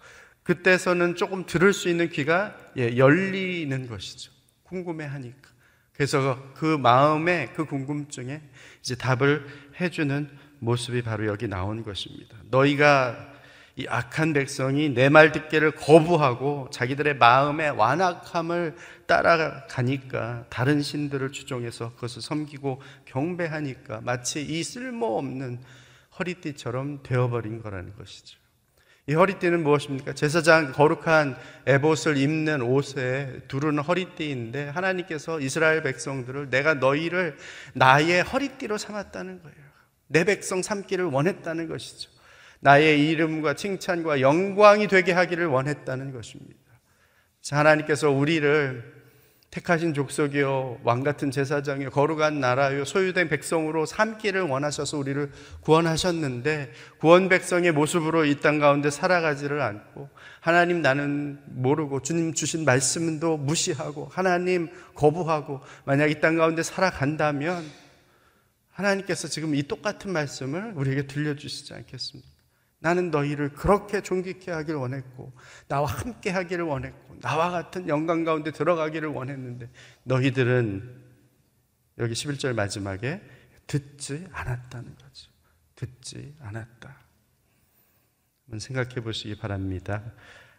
그때서는 0.42 1.16
조금 1.16 1.46
들을 1.46 1.72
수 1.72 1.88
있는 1.88 2.10
귀가 2.10 2.54
예, 2.76 2.98
열리는 2.98 3.86
것이죠. 3.86 4.32
궁금해하니까. 4.64 5.48
그래서 5.94 6.52
그 6.56 6.76
마음에 6.76 7.54
그 7.56 7.64
궁금증에 7.64 8.42
이제 8.80 8.96
답을 8.96 9.46
해주는 9.80 10.28
모습이 10.60 11.02
바로 11.02 11.26
여기 11.26 11.48
나온 11.48 11.82
것입니다. 11.82 12.36
너희가 12.50 13.28
이 13.76 13.86
악한 13.88 14.32
백성이 14.34 14.90
내 14.90 15.08
말 15.08 15.32
듣기를 15.32 15.70
거부하고 15.72 16.68
자기들의 16.70 17.16
마음의 17.16 17.70
완악함을 17.72 18.76
따라가니까 19.06 20.44
다른 20.50 20.82
신들을 20.82 21.32
추종해서 21.32 21.94
그것을 21.94 22.20
섬기고 22.20 22.82
경배하니까 23.06 24.00
마치 24.02 24.42
이 24.42 24.62
쓸모없는 24.62 25.60
허리띠처럼 26.18 27.02
되어버린 27.02 27.62
거라는 27.62 27.94
것이죠. 27.96 28.38
이 29.06 29.14
허리띠는 29.14 29.62
무엇입니까? 29.64 30.12
제사장 30.12 30.72
거룩한 30.72 31.36
에봇을 31.66 32.16
입는 32.18 32.60
옷에 32.62 33.40
두르는 33.48 33.82
허리띠인데 33.82 34.68
하나님께서 34.68 35.40
이스라엘 35.40 35.82
백성들을 35.82 36.50
내가 36.50 36.74
너희를 36.74 37.36
나의 37.72 38.22
허리띠로 38.22 38.76
삼았다는 38.78 39.42
거예요. 39.42 39.69
내 40.12 40.24
백성 40.24 40.60
삼기를 40.60 41.04
원했다는 41.04 41.68
것이죠. 41.68 42.10
나의 42.58 43.08
이름과 43.08 43.54
칭찬과 43.54 44.20
영광이 44.20 44.88
되게 44.88 45.12
하기를 45.12 45.46
원했다는 45.46 46.12
것입니다. 46.12 46.58
하나님께서 47.50 48.10
우리를 48.10 49.00
택하신 49.50 49.94
족속이요 49.94 50.80
왕 50.84 51.02
같은 51.02 51.30
제사장이요 51.30 51.90
거룩한 51.90 52.38
나라요 52.38 52.84
소유된 52.84 53.28
백성으로 53.28 53.84
삼기를 53.86 54.42
원하셔서 54.42 54.98
우리를 54.98 55.30
구원하셨는데 55.62 56.72
구원 57.00 57.28
백성의 57.28 57.72
모습으로 57.72 58.24
이 58.26 58.40
땅 58.40 58.58
가운데 58.58 58.90
살아가지를 58.90 59.60
않고 59.60 60.08
하나님 60.40 60.82
나는 60.82 61.40
모르고 61.46 62.02
주님 62.02 62.34
주신 62.34 62.64
말씀도 62.64 63.38
무시하고 63.38 64.08
하나님 64.12 64.70
거부하고 64.94 65.60
만약 65.84 66.10
이 66.10 66.20
땅 66.20 66.36
가운데 66.36 66.62
살아간다면 66.62 67.64
하나님께서 68.80 69.28
지금 69.28 69.54
이 69.54 69.62
똑같은 69.62 70.12
말씀을 70.12 70.72
우리에게 70.74 71.06
들려주시지 71.06 71.74
않겠습니까? 71.74 72.28
나는 72.80 73.10
너희를 73.10 73.50
그렇게 73.50 74.00
존귀케 74.00 74.50
하기를 74.50 74.80
원했고 74.80 75.32
나와 75.68 75.86
함께 75.86 76.30
하기를 76.30 76.64
원했고 76.64 77.20
나와 77.20 77.50
같은 77.50 77.88
영광 77.88 78.24
가운데 78.24 78.50
들어가기를 78.50 79.08
원했는데 79.10 79.68
너희들은 80.04 81.00
여기 81.98 82.14
11절 82.14 82.54
마지막에 82.54 83.20
듣지 83.66 84.26
않았다는 84.32 84.96
거죠. 84.96 85.30
듣지 85.76 86.34
않았다. 86.40 86.96
한번 88.44 88.58
생각해 88.58 88.96
보시기 89.02 89.36
바랍니다. 89.36 90.02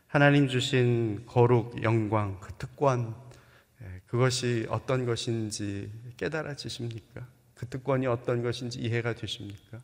하나님 0.07 0.47
주신 0.47 1.25
거룩, 1.25 1.81
영광, 1.81 2.39
그 2.39 2.53
특권, 2.53 3.15
예, 3.81 4.01
그것이 4.05 4.67
어떤 4.69 5.05
것인지 5.05 5.91
깨달아지십니까? 6.17 7.27
그 7.61 7.67
특권이 7.67 8.07
어떤 8.07 8.41
것인지 8.41 8.79
이해가 8.79 9.13
되십니까? 9.13 9.77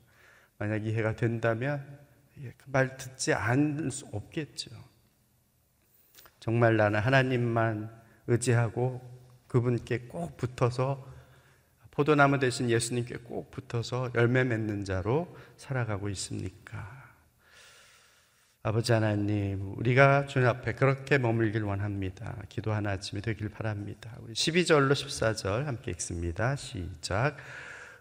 만약 0.58 0.84
이해가 0.84 1.16
된다면 1.16 1.86
예, 2.42 2.52
그말 2.58 2.98
듣지 2.98 3.34
않을 3.34 3.92
수 3.92 4.08
없겠죠. 4.12 4.72
정말 6.40 6.76
나는 6.76 7.00
하나님만 7.00 7.96
의지하고 8.26 9.00
그분께 9.48 10.08
꼭 10.08 10.38
붙어서 10.38 11.08
포도나무 11.92 12.40
대신 12.40 12.68
예수님께 12.68 13.18
꼭 13.18 13.52
붙어서 13.52 14.10
열매 14.16 14.44
맺는 14.44 14.84
자로 14.84 15.38
살아가고 15.58 16.10
있습니까? 16.10 17.14
아버지 18.64 18.92
하나님, 18.92 19.78
우리가 19.78 20.26
주님 20.26 20.48
앞에 20.48 20.74
그렇게 20.74 21.20
머물길 21.20 21.64
원합니다. 21.64 22.42
기도하는 22.50 22.90
아침이 22.90 23.22
되길 23.22 23.50
바랍니다. 23.50 24.18
우리 24.22 24.34
12절로 24.34 24.94
14절 24.94 25.66
함께 25.66 25.92
읽습니다. 25.92 26.56
시작. 26.56 27.38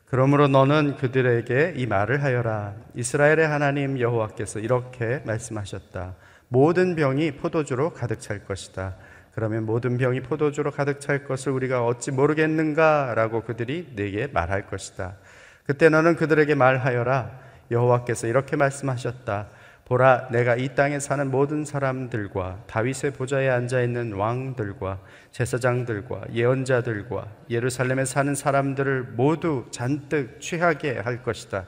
그러므로 0.06 0.46
너는 0.46 0.96
그들에게 0.96 1.74
이 1.76 1.86
말을 1.86 2.22
하여라. 2.22 2.74
이스라엘의 2.94 3.46
하나님 3.48 3.98
여호와께서 3.98 4.60
이렇게 4.60 5.20
말씀하셨다. 5.26 6.14
모든 6.48 6.94
병이 6.94 7.32
포도주로 7.32 7.92
가득 7.92 8.20
찰 8.20 8.44
것이다. 8.44 8.94
그러면 9.34 9.66
모든 9.66 9.98
병이 9.98 10.20
포도주로 10.22 10.70
가득 10.70 11.00
찰 11.00 11.24
것을 11.24 11.52
우리가 11.52 11.84
어찌 11.84 12.12
모르겠는가? 12.12 13.14
라고 13.14 13.42
그들이 13.42 13.94
내게 13.96 14.28
말할 14.28 14.68
것이다. 14.68 15.14
그때 15.64 15.88
너는 15.88 16.14
그들에게 16.14 16.54
말하여라. 16.54 17.32
여호와께서 17.72 18.28
이렇게 18.28 18.54
말씀하셨다. 18.54 19.48
보라 19.86 20.30
내가 20.32 20.56
이 20.56 20.74
땅에 20.74 20.98
사는 20.98 21.30
모든 21.30 21.64
사람들과 21.64 22.64
다윗의 22.66 23.12
보좌에 23.12 23.48
앉아 23.48 23.82
있는 23.82 24.14
왕들과 24.14 24.98
제사장들과 25.30 26.22
예언자들과 26.32 27.28
예루살렘에 27.50 28.04
사는 28.04 28.34
사람들을 28.34 29.12
모두 29.14 29.64
잔뜩 29.70 30.40
취하게 30.40 30.98
할 30.98 31.22
것이다. 31.22 31.66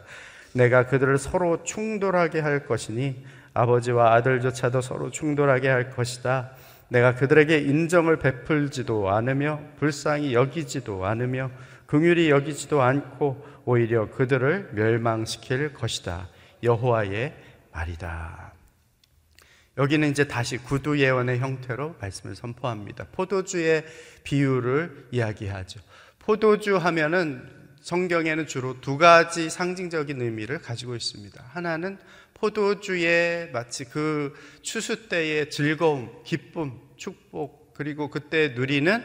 내가 0.52 0.86
그들을 0.86 1.16
서로 1.16 1.62
충돌하게 1.62 2.40
할 2.40 2.66
것이니 2.66 3.24
아버지와 3.54 4.14
아들조차도 4.14 4.80
서로 4.80 5.10
충돌하게 5.12 5.68
할 5.68 5.90
것이다. 5.90 6.50
내가 6.88 7.14
그들에게 7.14 7.56
인정을 7.56 8.18
베풀지도 8.18 9.10
않으며 9.10 9.60
불쌍히 9.78 10.34
여기지도 10.34 11.06
않으며 11.06 11.52
긍휼히 11.86 12.30
여기지도 12.30 12.82
않고 12.82 13.46
오히려 13.64 14.10
그들을 14.10 14.70
멸망시킬 14.72 15.72
것이다. 15.72 16.26
여호와의 16.64 17.47
말이다. 17.72 18.52
여기는 19.76 20.10
이제 20.10 20.26
다시 20.26 20.58
구두 20.58 20.98
예언의 20.98 21.38
형태로 21.38 21.96
말씀을 22.00 22.34
선포합니다. 22.34 23.06
포도주의 23.12 23.84
비유를 24.24 25.08
이야기하죠. 25.12 25.80
포도주 26.18 26.76
하면은 26.76 27.48
성경에는 27.80 28.46
주로 28.46 28.80
두 28.80 28.98
가지 28.98 29.48
상징적인 29.48 30.20
의미를 30.20 30.60
가지고 30.60 30.96
있습니다. 30.96 31.42
하나는 31.48 31.98
포도주의 32.34 33.50
마치 33.52 33.84
그 33.84 34.34
추수 34.62 35.08
때의 35.08 35.50
즐거움, 35.50 36.22
기쁨, 36.24 36.80
축복, 36.96 37.72
그리고 37.74 38.10
그때 38.10 38.48
누리는 38.48 39.02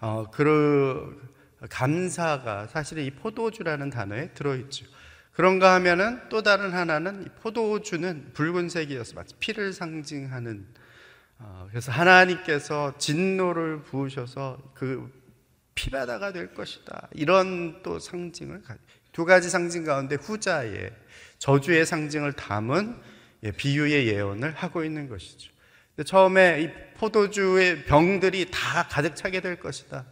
어, 0.00 0.26
그 0.30 1.34
감사가 1.68 2.68
사실은 2.68 3.04
이 3.04 3.10
포도주라는 3.10 3.90
단어에 3.90 4.30
들어있죠. 4.34 4.86
그런가 5.34 5.74
하면은 5.74 6.20
또 6.28 6.42
다른 6.42 6.72
하나는 6.72 7.28
포도주는 7.42 8.30
붉은색이어서 8.34 9.14
마치 9.14 9.34
피를 9.38 9.72
상징하는 9.72 10.66
어, 11.38 11.66
그래서 11.68 11.90
하나님께서 11.90 12.96
진노를 12.98 13.82
부으셔서 13.82 14.72
그 14.74 15.12
피바다가 15.74 16.32
될 16.32 16.54
것이다. 16.54 17.08
이런 17.12 17.82
또 17.82 17.98
상징을 17.98 18.62
두 19.12 19.24
가지 19.24 19.50
상징 19.50 19.84
가운데 19.84 20.14
후자의 20.14 20.92
저주의 21.38 21.84
상징을 21.84 22.34
담은 22.34 22.96
예, 23.42 23.50
비유의 23.50 24.06
예언을 24.06 24.52
하고 24.52 24.84
있는 24.84 25.08
것이죠. 25.08 25.52
처음에 26.06 26.62
이 26.62 26.94
포도주의 26.96 27.84
병들이 27.84 28.50
다 28.50 28.86
가득 28.88 29.14
차게 29.14 29.40
될 29.40 29.60
것이다. 29.60 30.06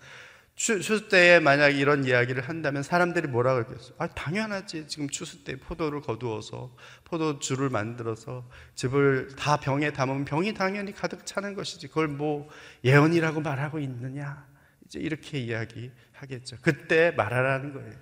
추수 0.54 1.08
때에 1.08 1.40
만약 1.40 1.70
이런 1.70 2.04
이야기를 2.04 2.48
한다면 2.48 2.82
사람들이 2.82 3.26
뭐라 3.26 3.54
그러겠어? 3.54 3.94
아, 3.98 4.06
당연하지. 4.06 4.86
지금 4.86 5.08
추수 5.08 5.44
때 5.44 5.56
포도를 5.56 6.00
거두어서 6.02 6.76
포도주를 7.04 7.70
만들어서 7.70 8.48
즙을 8.74 9.34
다 9.36 9.56
병에 9.56 9.92
담으면 9.92 10.24
병이 10.24 10.54
당연히 10.54 10.92
가득 10.92 11.24
차는 11.24 11.54
것이지. 11.54 11.88
그걸 11.88 12.08
뭐 12.08 12.48
예언이라고 12.84 13.40
말하고 13.40 13.78
있느냐? 13.80 14.46
이제 14.86 15.00
이렇게 15.00 15.38
이야기하겠죠. 15.38 16.58
그때 16.60 17.12
말하라는 17.12 17.72
거예요. 17.72 17.94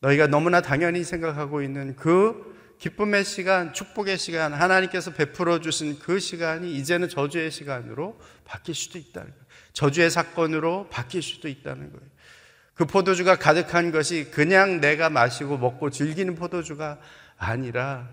너희가 0.00 0.28
너무나 0.28 0.62
당연히 0.62 1.04
생각하고 1.04 1.60
있는 1.62 1.94
그 1.96 2.56
기쁨의 2.78 3.24
시간, 3.24 3.74
축복의 3.74 4.16
시간, 4.18 4.54
하나님께서 4.54 5.12
베풀어 5.12 5.60
주신 5.60 5.98
그 5.98 6.20
시간이 6.20 6.72
이제는 6.76 7.08
저주의 7.08 7.50
시간으로 7.50 8.18
바뀔 8.44 8.74
수도 8.74 8.98
거예요. 8.98 9.47
저주의 9.78 10.10
사건으로 10.10 10.88
바뀔 10.90 11.22
수도 11.22 11.46
있다는 11.46 11.92
거예요. 11.92 12.10
그 12.74 12.84
포도주가 12.84 13.36
가득한 13.36 13.92
것이 13.92 14.28
그냥 14.32 14.80
내가 14.80 15.08
마시고 15.08 15.56
먹고 15.56 15.90
즐기는 15.90 16.34
포도주가 16.34 16.98
아니라 17.36 18.08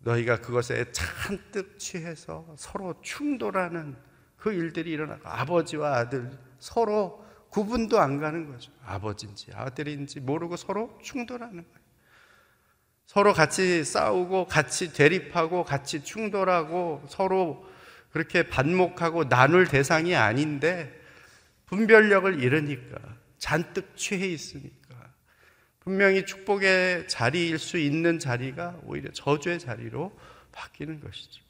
너희가 0.00 0.42
그것에 0.42 0.92
잔뜩 0.92 1.78
취해서 1.78 2.54
서로 2.58 3.00
충돌하는 3.00 3.96
그 4.36 4.52
일들이 4.52 4.90
일어나고 4.90 5.26
아버지와 5.26 5.96
아들 5.96 6.30
서로 6.58 7.24
구분도 7.48 7.98
안 7.98 8.20
가는 8.20 8.52
거죠. 8.52 8.70
아버지인지 8.84 9.52
아들인지 9.54 10.20
모르고 10.20 10.58
서로 10.58 10.98
충돌하는 11.02 11.62
거예요. 11.62 11.84
서로 13.06 13.32
같이 13.32 13.84
싸우고 13.84 14.48
같이 14.48 14.92
대립하고 14.92 15.64
같이 15.64 16.04
충돌하고 16.04 17.04
서로 17.08 17.72
그렇게 18.14 18.44
반목하고 18.44 19.28
나눌 19.28 19.66
대상이 19.66 20.14
아닌데 20.14 21.02
분별력을 21.66 22.40
잃으니까 22.40 22.96
잔뜩 23.38 23.96
취해 23.96 24.28
있으니까 24.28 25.12
분명히 25.80 26.24
축복의 26.24 27.08
자리일 27.08 27.58
수 27.58 27.76
있는 27.76 28.20
자리가 28.20 28.82
오히려 28.84 29.10
저주의 29.10 29.58
자리로 29.58 30.16
바뀌는 30.52 31.00
것이죠. 31.00 31.42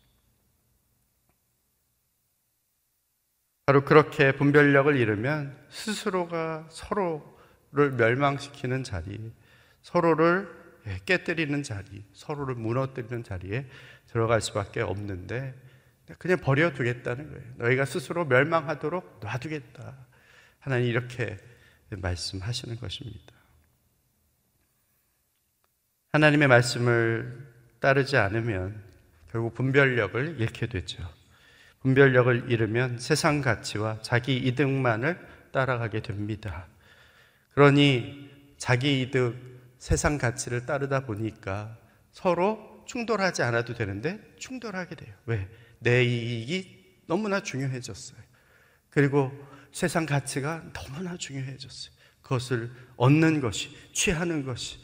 바로 3.67 3.85
그렇게 3.85 4.33
분별력을 4.33 4.97
잃으면 4.97 5.55
스스로가 5.69 6.69
서로를 6.71 7.93
멸망시키는 7.99 8.85
자리, 8.85 9.21
서로를 9.83 10.49
깨뜨리는 11.05 11.63
자리, 11.63 12.07
서로를 12.15 12.55
무너뜨리는 12.55 13.23
자리에 13.23 13.67
들어갈 14.07 14.41
수밖에 14.41 14.81
없는데 14.81 15.64
그냥 16.19 16.39
버려두겠다는 16.41 17.31
거예요. 17.31 17.45
너희가 17.57 17.85
스스로 17.85 18.25
멸망하도록 18.27 19.21
놔두겠다. 19.23 19.97
하나님 20.59 20.89
이렇게 20.89 21.39
말씀하시는 21.91 22.77
것입니다. 22.77 23.33
하나님의 26.13 26.49
말씀을 26.49 27.53
따르지 27.81 28.17
않으면 28.17 28.83
결국 29.31 29.55
분별력을 29.55 30.41
잃게 30.41 30.67
되죠. 30.67 31.03
분별력을 31.81 32.51
잃으면 32.51 32.99
세상 32.99 33.41
가치와 33.43 34.01
자기 34.01 34.37
이득만을 34.37 35.19
따라가게 35.53 36.01
됩니다. 36.01 36.67
그러니 37.53 38.31
자기 38.59 39.03
이득, 39.03 39.37
세상 39.79 40.17
가치를 40.19 40.67
따르다 40.67 41.01
보니까 41.01 41.77
서로 42.11 42.85
충돌하지 42.87 43.43
않아도 43.43 43.75
되는데 43.75 44.19
충돌하게 44.39 44.95
돼요. 44.95 45.15
왜? 45.27 45.49
내 45.85 46.03
이익이 46.03 47.03
너무나 47.07 47.41
중요해졌어요. 47.41 48.19
그리고 48.91 49.31
세상 49.71 50.07
가치가 50.07 50.65
너무나 50.73 51.17
중요해졌어요. 51.17 51.95
그것을 52.23 52.73
얻는 52.97 53.41
것이, 53.41 53.71
취하는 53.93 54.45
것이, 54.45 54.79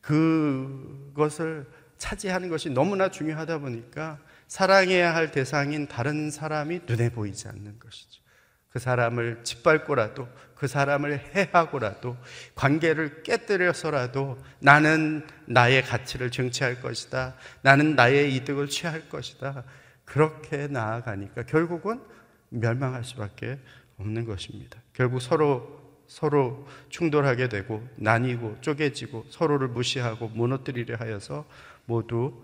그것을 0.00 1.66
차지하는 1.98 2.48
것이 2.48 2.70
너무나 2.70 3.10
중요하다 3.10 3.58
보니까 3.58 4.18
사랑해야 4.46 5.14
할 5.14 5.30
대상인 5.30 5.86
다른 5.86 6.30
사람이 6.30 6.80
눈에 6.86 7.10
보이지 7.10 7.48
않는 7.48 7.78
것이죠. 7.78 8.22
그 8.70 8.78
사람을 8.78 9.40
짓밟고라도 9.44 10.28
그 10.54 10.66
사람을 10.66 11.34
해하고라도 11.34 12.16
관계를 12.54 13.22
깨뜨려서라도 13.22 14.42
나는 14.60 15.26
나의 15.46 15.82
가치를 15.82 16.30
정치할 16.30 16.80
것이다. 16.80 17.34
나는 17.62 17.96
나의 17.96 18.34
이득을 18.36 18.68
취할 18.68 19.08
것이다. 19.08 19.64
그렇게 20.08 20.66
나아가니까 20.68 21.44
결국은 21.44 22.00
멸망할 22.48 23.04
수밖에 23.04 23.58
없는 23.98 24.24
것입니다. 24.24 24.80
결국 24.94 25.20
서로 25.20 25.78
서로 26.06 26.66
충돌하게 26.88 27.50
되고 27.50 27.86
나뉘고 27.96 28.62
쪼개지고 28.62 29.26
서로를 29.28 29.68
무시하고 29.68 30.28
무너뜨리려 30.28 30.96
하여서 30.96 31.46
모두 31.84 32.42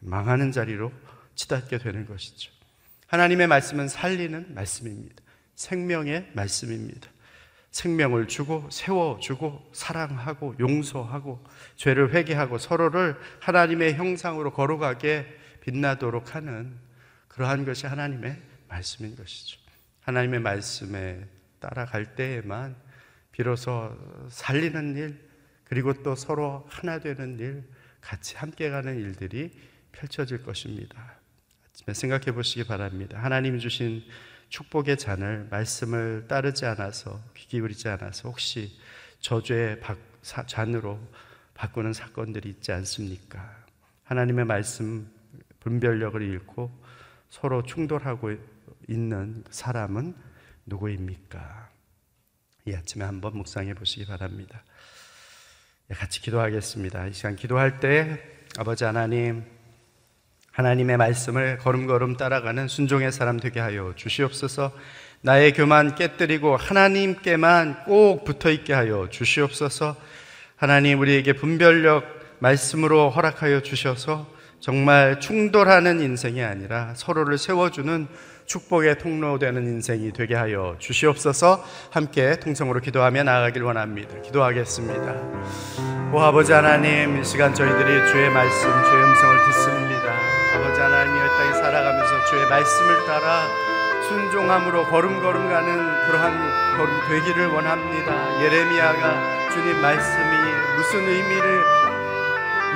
망하는 0.00 0.52
자리로 0.52 0.92
치닫게 1.34 1.78
되는 1.78 2.06
것이죠. 2.06 2.52
하나님의 3.06 3.46
말씀은 3.46 3.88
살리는 3.88 4.54
말씀입니다. 4.54 5.22
생명의 5.54 6.30
말씀입니다. 6.34 7.08
생명을 7.70 8.28
주고 8.28 8.68
세워주고 8.70 9.70
사랑하고 9.72 10.56
용서하고 10.60 11.42
죄를 11.76 12.12
회개하고 12.12 12.58
서로를 12.58 13.16
하나님의 13.40 13.94
형상으로 13.94 14.52
걸어가게 14.52 15.26
빛나도록 15.62 16.34
하는 16.34 16.85
그러한 17.36 17.66
것이 17.66 17.86
하나님의 17.86 18.34
말씀인 18.66 19.14
것이죠. 19.14 19.60
하나님의 20.00 20.40
말씀에 20.40 21.22
따라갈 21.60 22.14
때에만 22.14 22.74
비로소 23.30 23.94
살리는 24.30 24.96
일 24.96 25.20
그리고 25.64 25.92
또 26.02 26.14
서로 26.14 26.66
하나 26.70 26.98
되는 26.98 27.38
일 27.38 27.62
같이 28.00 28.36
함께 28.36 28.70
가는 28.70 28.96
일들이 28.96 29.50
펼쳐질 29.92 30.42
것입니다. 30.44 31.16
생각해 31.92 32.32
보시기 32.32 32.64
바랍니다. 32.64 33.22
하나님 33.22 33.58
주신 33.58 34.02
축복의 34.48 34.96
잔을 34.96 35.48
말씀을 35.50 36.28
따르지 36.28 36.64
않아서 36.64 37.22
귀 37.34 37.48
기울이지 37.48 37.88
않아서 37.88 38.30
혹시 38.30 38.78
저주의 39.20 39.78
잔으로 40.46 40.98
바꾸는 41.52 41.92
사건들이 41.92 42.48
있지 42.48 42.72
않습니까? 42.72 43.64
하나님의 44.04 44.46
말씀 44.46 45.10
분별력을 45.60 46.22
잃고 46.22 46.85
서로 47.40 47.62
충돌하고 47.62 48.32
있는 48.88 49.44
사람은 49.50 50.14
누구입니까? 50.64 51.68
이 52.64 52.72
아침에 52.74 53.04
한번 53.04 53.36
묵상해 53.36 53.74
보시기 53.74 54.06
바랍니다. 54.06 54.62
예, 55.90 55.94
같이 55.94 56.22
기도하겠습니다. 56.22 57.08
이 57.08 57.12
시간 57.12 57.36
기도할 57.36 57.78
때 57.78 58.22
아버지 58.58 58.84
하나님 58.84 59.44
하나님의 60.52 60.96
말씀을 60.96 61.58
걸음걸음 61.58 62.16
따라가는 62.16 62.68
순종의 62.68 63.12
사람 63.12 63.38
되게 63.38 63.60
하여 63.60 63.92
주시옵소서. 63.94 64.72
나의 65.20 65.52
교만 65.52 65.94
깨뜨리고 65.94 66.56
하나님께만 66.56 67.84
꼭 67.84 68.24
붙어 68.24 68.50
있게 68.50 68.72
하여 68.72 69.10
주시옵소서. 69.10 69.94
하나님 70.56 71.00
우리에게 71.00 71.34
분별력 71.34 72.38
말씀으로 72.38 73.10
허락하여 73.10 73.60
주셔서 73.60 74.34
정말 74.60 75.20
충돌하는 75.20 76.00
인생이 76.00 76.42
아니라 76.42 76.92
서로를 76.96 77.38
세워주는 77.38 78.08
축복의 78.46 78.98
통로 78.98 79.38
되는 79.38 79.66
인생이 79.66 80.12
되게 80.12 80.34
하여 80.34 80.76
주시옵소서 80.78 81.64
함께 81.90 82.38
통성으로 82.38 82.80
기도하며 82.80 83.24
나아가길 83.24 83.62
원합니다. 83.62 84.20
기도하겠습니다. 84.22 85.14
오 86.12 86.20
아버지 86.20 86.52
하나님 86.52 87.20
이 87.20 87.24
시간 87.24 87.52
저희들이 87.52 88.06
주의 88.06 88.30
말씀 88.30 88.70
주의 88.84 89.04
음성을 89.04 89.44
듣습니다. 89.46 90.14
아버지 90.54 90.80
하나님이 90.80 91.18
이 91.18 91.28
땅에 91.28 91.52
살아가면서 91.52 92.24
주의 92.26 92.48
말씀을 92.48 93.06
따라 93.06 93.42
순종함으로 94.08 94.84
걸음걸음 94.84 95.48
가는 95.48 96.06
그러한 96.06 96.76
걸음 96.78 97.00
되기를 97.08 97.48
원합니다. 97.48 98.44
예레미야가 98.44 99.50
주님 99.50 99.80
말씀이 99.82 100.36
무슨 100.76 101.00
의미를 101.08 101.85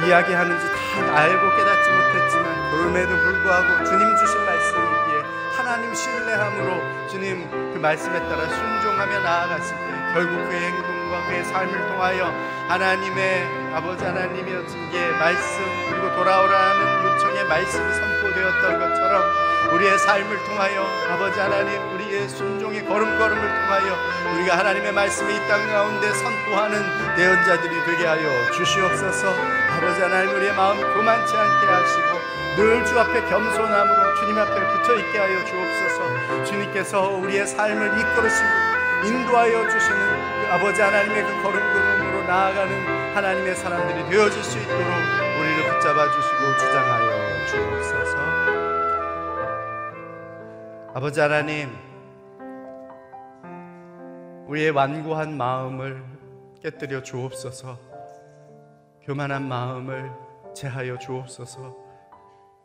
이야기하는지 0.07 0.67
다 0.67 1.17
알고 1.17 1.57
깨닫지 1.57 1.91
못했지만 1.91 2.71
그럼에도 2.71 3.17
불구하고 3.17 3.85
주님 3.85 4.17
주신 4.17 4.45
말씀이기에 4.45 5.23
하나님 5.57 5.95
신뢰함으로 5.95 7.09
주님 7.09 7.51
그 7.73 7.79
말씀에 7.79 8.19
따라 8.19 8.49
순종하며 8.49 9.21
나아갔을 9.21 9.77
때 9.77 10.13
결국 10.15 10.49
그의 10.49 10.61
행동과 10.61 11.27
그의 11.27 11.45
삶을 11.45 11.87
통하여 11.89 12.33
하나님의 12.69 13.75
아버지 13.75 14.05
하나님이었기에 14.05 15.11
말씀 15.19 15.65
그리고 15.91 16.15
돌아오라는 16.17 17.05
요청의 17.05 17.45
말씀이 17.47 17.95
선포되었던 17.95 18.79
것처럼 18.81 19.23
우리의 19.75 19.99
삶을 19.99 20.45
통하여 20.45 20.87
아버지 21.11 21.39
하나님 21.39 22.00
우리의 22.11 22.29
순종의 22.29 22.85
걸음걸음을 22.87 23.41
통하여 23.41 24.35
우리가 24.35 24.59
하나님의 24.59 24.93
말씀이 24.93 25.33
이땅 25.33 25.67
가운데 25.69 26.13
선포하는 26.13 27.15
대언자들이 27.17 27.85
되게 27.87 28.05
하여 28.07 28.51
주시옵소서 28.51 29.33
아버지 29.71 30.01
하나님 30.03 30.35
우리의 30.35 30.53
마음 30.55 30.77
교만치 30.95 31.37
않게 31.37 31.67
하시고 31.67 32.21
늘 32.57 32.85
주 32.85 32.99
앞에 32.99 33.21
겸손함으로 33.29 34.15
주님 34.17 34.37
앞에 34.37 34.55
붙어 34.55 34.97
있게 34.97 35.19
하여 35.19 35.45
주옵소서 35.45 36.45
주님께서 36.45 37.11
우리의 37.11 37.47
삶을 37.47 37.87
이끌으시고 37.87 38.49
인도하여 39.07 39.69
주시는 39.71 39.99
그 39.99 40.49
아버지 40.53 40.83
하나님의 40.83 41.23
그 41.23 41.43
걸음걸음으로 41.43 42.23
나아가는 42.25 43.15
하나님의 43.15 43.55
사람들이 43.55 44.11
되어질 44.11 44.43
수 44.43 44.59
있도록 44.59 44.81
우리를 44.81 45.73
붙잡아 45.75 46.11
주시고 46.11 46.57
주장하여 46.59 47.47
주옵소서. 47.47 48.19
아버지 50.93 51.21
하나님, 51.21 51.90
우리의 54.51 54.71
완고한 54.71 55.37
마음을 55.37 56.05
깨뜨려 56.61 57.05
주옵소서. 57.05 57.79
교만한 59.05 59.47
마음을 59.47 60.11
제하여 60.57 60.99
주옵소서. 60.99 61.77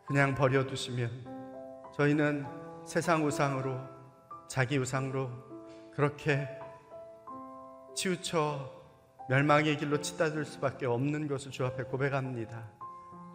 그냥 0.07 0.33
버려두시면 0.33 1.91
저희는 1.95 2.43
세상 2.88 3.23
우상으로 3.23 3.77
자기 4.47 4.79
우상으로 4.79 5.29
그렇게 5.93 6.49
치우쳐 7.93 8.67
멸망의 9.29 9.77
길로 9.77 10.01
치닫을 10.01 10.43
수밖에 10.43 10.88
없는 10.88 11.27
것을 11.27 11.51
주 11.51 11.67
앞에 11.67 11.83
고백합니다. 11.83 12.67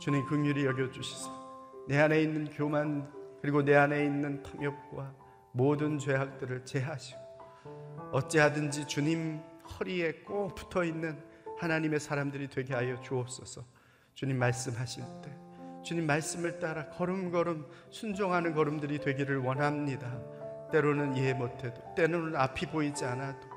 주님 0.00 0.26
긍휼히 0.26 0.66
여겨 0.66 0.90
주시소. 0.90 1.30
내 1.86 2.00
안에 2.00 2.20
있는 2.20 2.50
교만 2.50 3.12
그리고 3.40 3.62
내 3.62 3.76
안에 3.76 4.04
있는 4.04 4.42
탐욕과 4.42 5.14
모든 5.52 6.00
죄악들을 6.00 6.64
제하시고 6.64 7.19
어찌하든지 8.12 8.86
주님 8.86 9.40
허리에 9.78 10.12
꼭 10.24 10.54
붙어 10.54 10.84
있는 10.84 11.18
하나님의 11.58 12.00
사람들이 12.00 12.48
되게 12.48 12.74
하여 12.74 13.00
주옵소서. 13.00 13.62
주님 14.14 14.38
말씀하실 14.38 15.04
때 15.22 15.30
주님 15.84 16.06
말씀을 16.06 16.58
따라 16.58 16.88
걸음걸음 16.90 17.66
순종하는 17.90 18.54
걸음들이 18.54 18.98
되기를 18.98 19.38
원합니다. 19.38 20.18
때로는 20.72 21.16
이해 21.16 21.34
못해도 21.34 21.94
때로는 21.96 22.36
앞이 22.36 22.66
보이지 22.66 23.04
않아도 23.04 23.48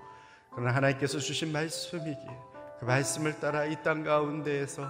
그러나 0.51 0.73
하나님께서 0.75 1.19
주신 1.19 1.51
말씀이기에 1.51 2.37
그 2.79 2.85
말씀을 2.85 3.39
따라 3.39 3.65
이 3.65 3.75
땅 3.83 4.03
가운데에서 4.03 4.89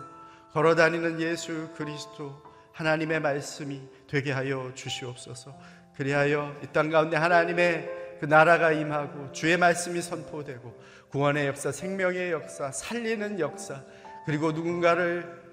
걸어다니는 0.51 1.19
예수 1.21 1.69
그리스도 1.75 2.41
하나님의 2.73 3.19
말씀이 3.19 3.81
되게 4.07 4.31
하여 4.31 4.71
주시옵소서. 4.75 5.55
그리하여 5.95 6.55
이 6.63 6.67
땅 6.67 6.89
가운데 6.89 7.17
하나님의 7.17 8.02
그 8.23 8.25
나라가 8.25 8.71
임하고 8.71 9.33
주의 9.33 9.57
말씀이 9.57 10.01
선포되고 10.01 10.73
구원의 11.09 11.45
역사, 11.45 11.73
생명의 11.73 12.31
역사, 12.31 12.71
살리는 12.71 13.37
역사, 13.37 13.83
그리고 14.25 14.53
누군가를 14.53 15.43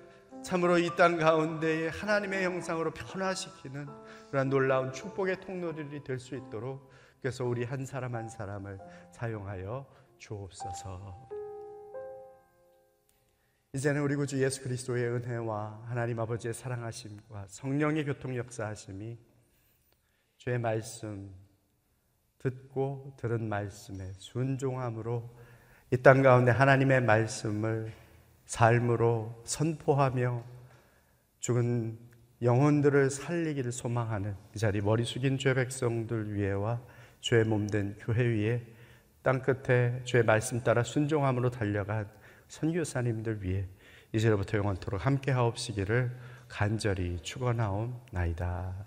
참으로 0.44 0.78
이 0.78 0.94
땅 0.94 1.16
가운데에 1.16 1.88
하나님의 1.88 2.44
형상으로 2.44 2.92
변화시키는 2.92 3.88
그러한 4.28 4.50
놀라운 4.50 4.92
축복의 4.92 5.40
통로들이 5.40 6.04
될 6.04 6.20
수 6.20 6.36
있도록 6.36 6.88
그래서 7.20 7.44
우리 7.44 7.64
한 7.64 7.84
사람 7.84 8.14
한 8.14 8.28
사람을 8.28 8.78
사용하여 9.10 9.84
주옵소서. 10.18 11.28
이제는 13.72 14.00
우리 14.00 14.14
구주 14.14 14.40
예수 14.44 14.62
그리스도의 14.62 15.08
은혜와 15.08 15.86
하나님 15.86 16.20
아버지의 16.20 16.54
사랑하심과 16.54 17.46
성령의 17.48 18.04
교통 18.04 18.36
역사하심이 18.36 19.18
주의 20.36 20.56
말씀 20.56 21.39
듣고 22.40 23.14
들은 23.16 23.48
말씀에 23.48 24.12
순종함으로 24.18 25.28
이 25.92 25.96
땅 25.96 26.22
가운데 26.22 26.50
하나님의 26.52 27.02
말씀을 27.02 27.92
삶으로 28.46 29.42
선포하며 29.44 30.44
죽은 31.40 31.98
영혼들을 32.42 33.10
살리기를 33.10 33.72
소망하는 33.72 34.34
이 34.54 34.58
자리 34.58 34.80
머리 34.80 35.04
숙인 35.04 35.36
죄 35.36 35.52
백성들 35.54 36.34
위에와 36.34 36.80
죄의 37.20 37.44
몸된 37.44 37.96
교회 38.00 38.24
위에 38.24 38.62
땅 39.22 39.42
끝에 39.42 40.00
죄의 40.04 40.24
말씀 40.24 40.60
따라 40.62 40.82
순종함으로 40.82 41.50
달려간 41.50 42.08
선교사님들 42.48 43.42
위해 43.42 43.66
이제로부터 44.12 44.58
영원토록 44.58 45.04
함께 45.04 45.30
하옵시기를 45.30 46.16
간절히 46.48 47.18
축원하옵나이다. 47.22 48.86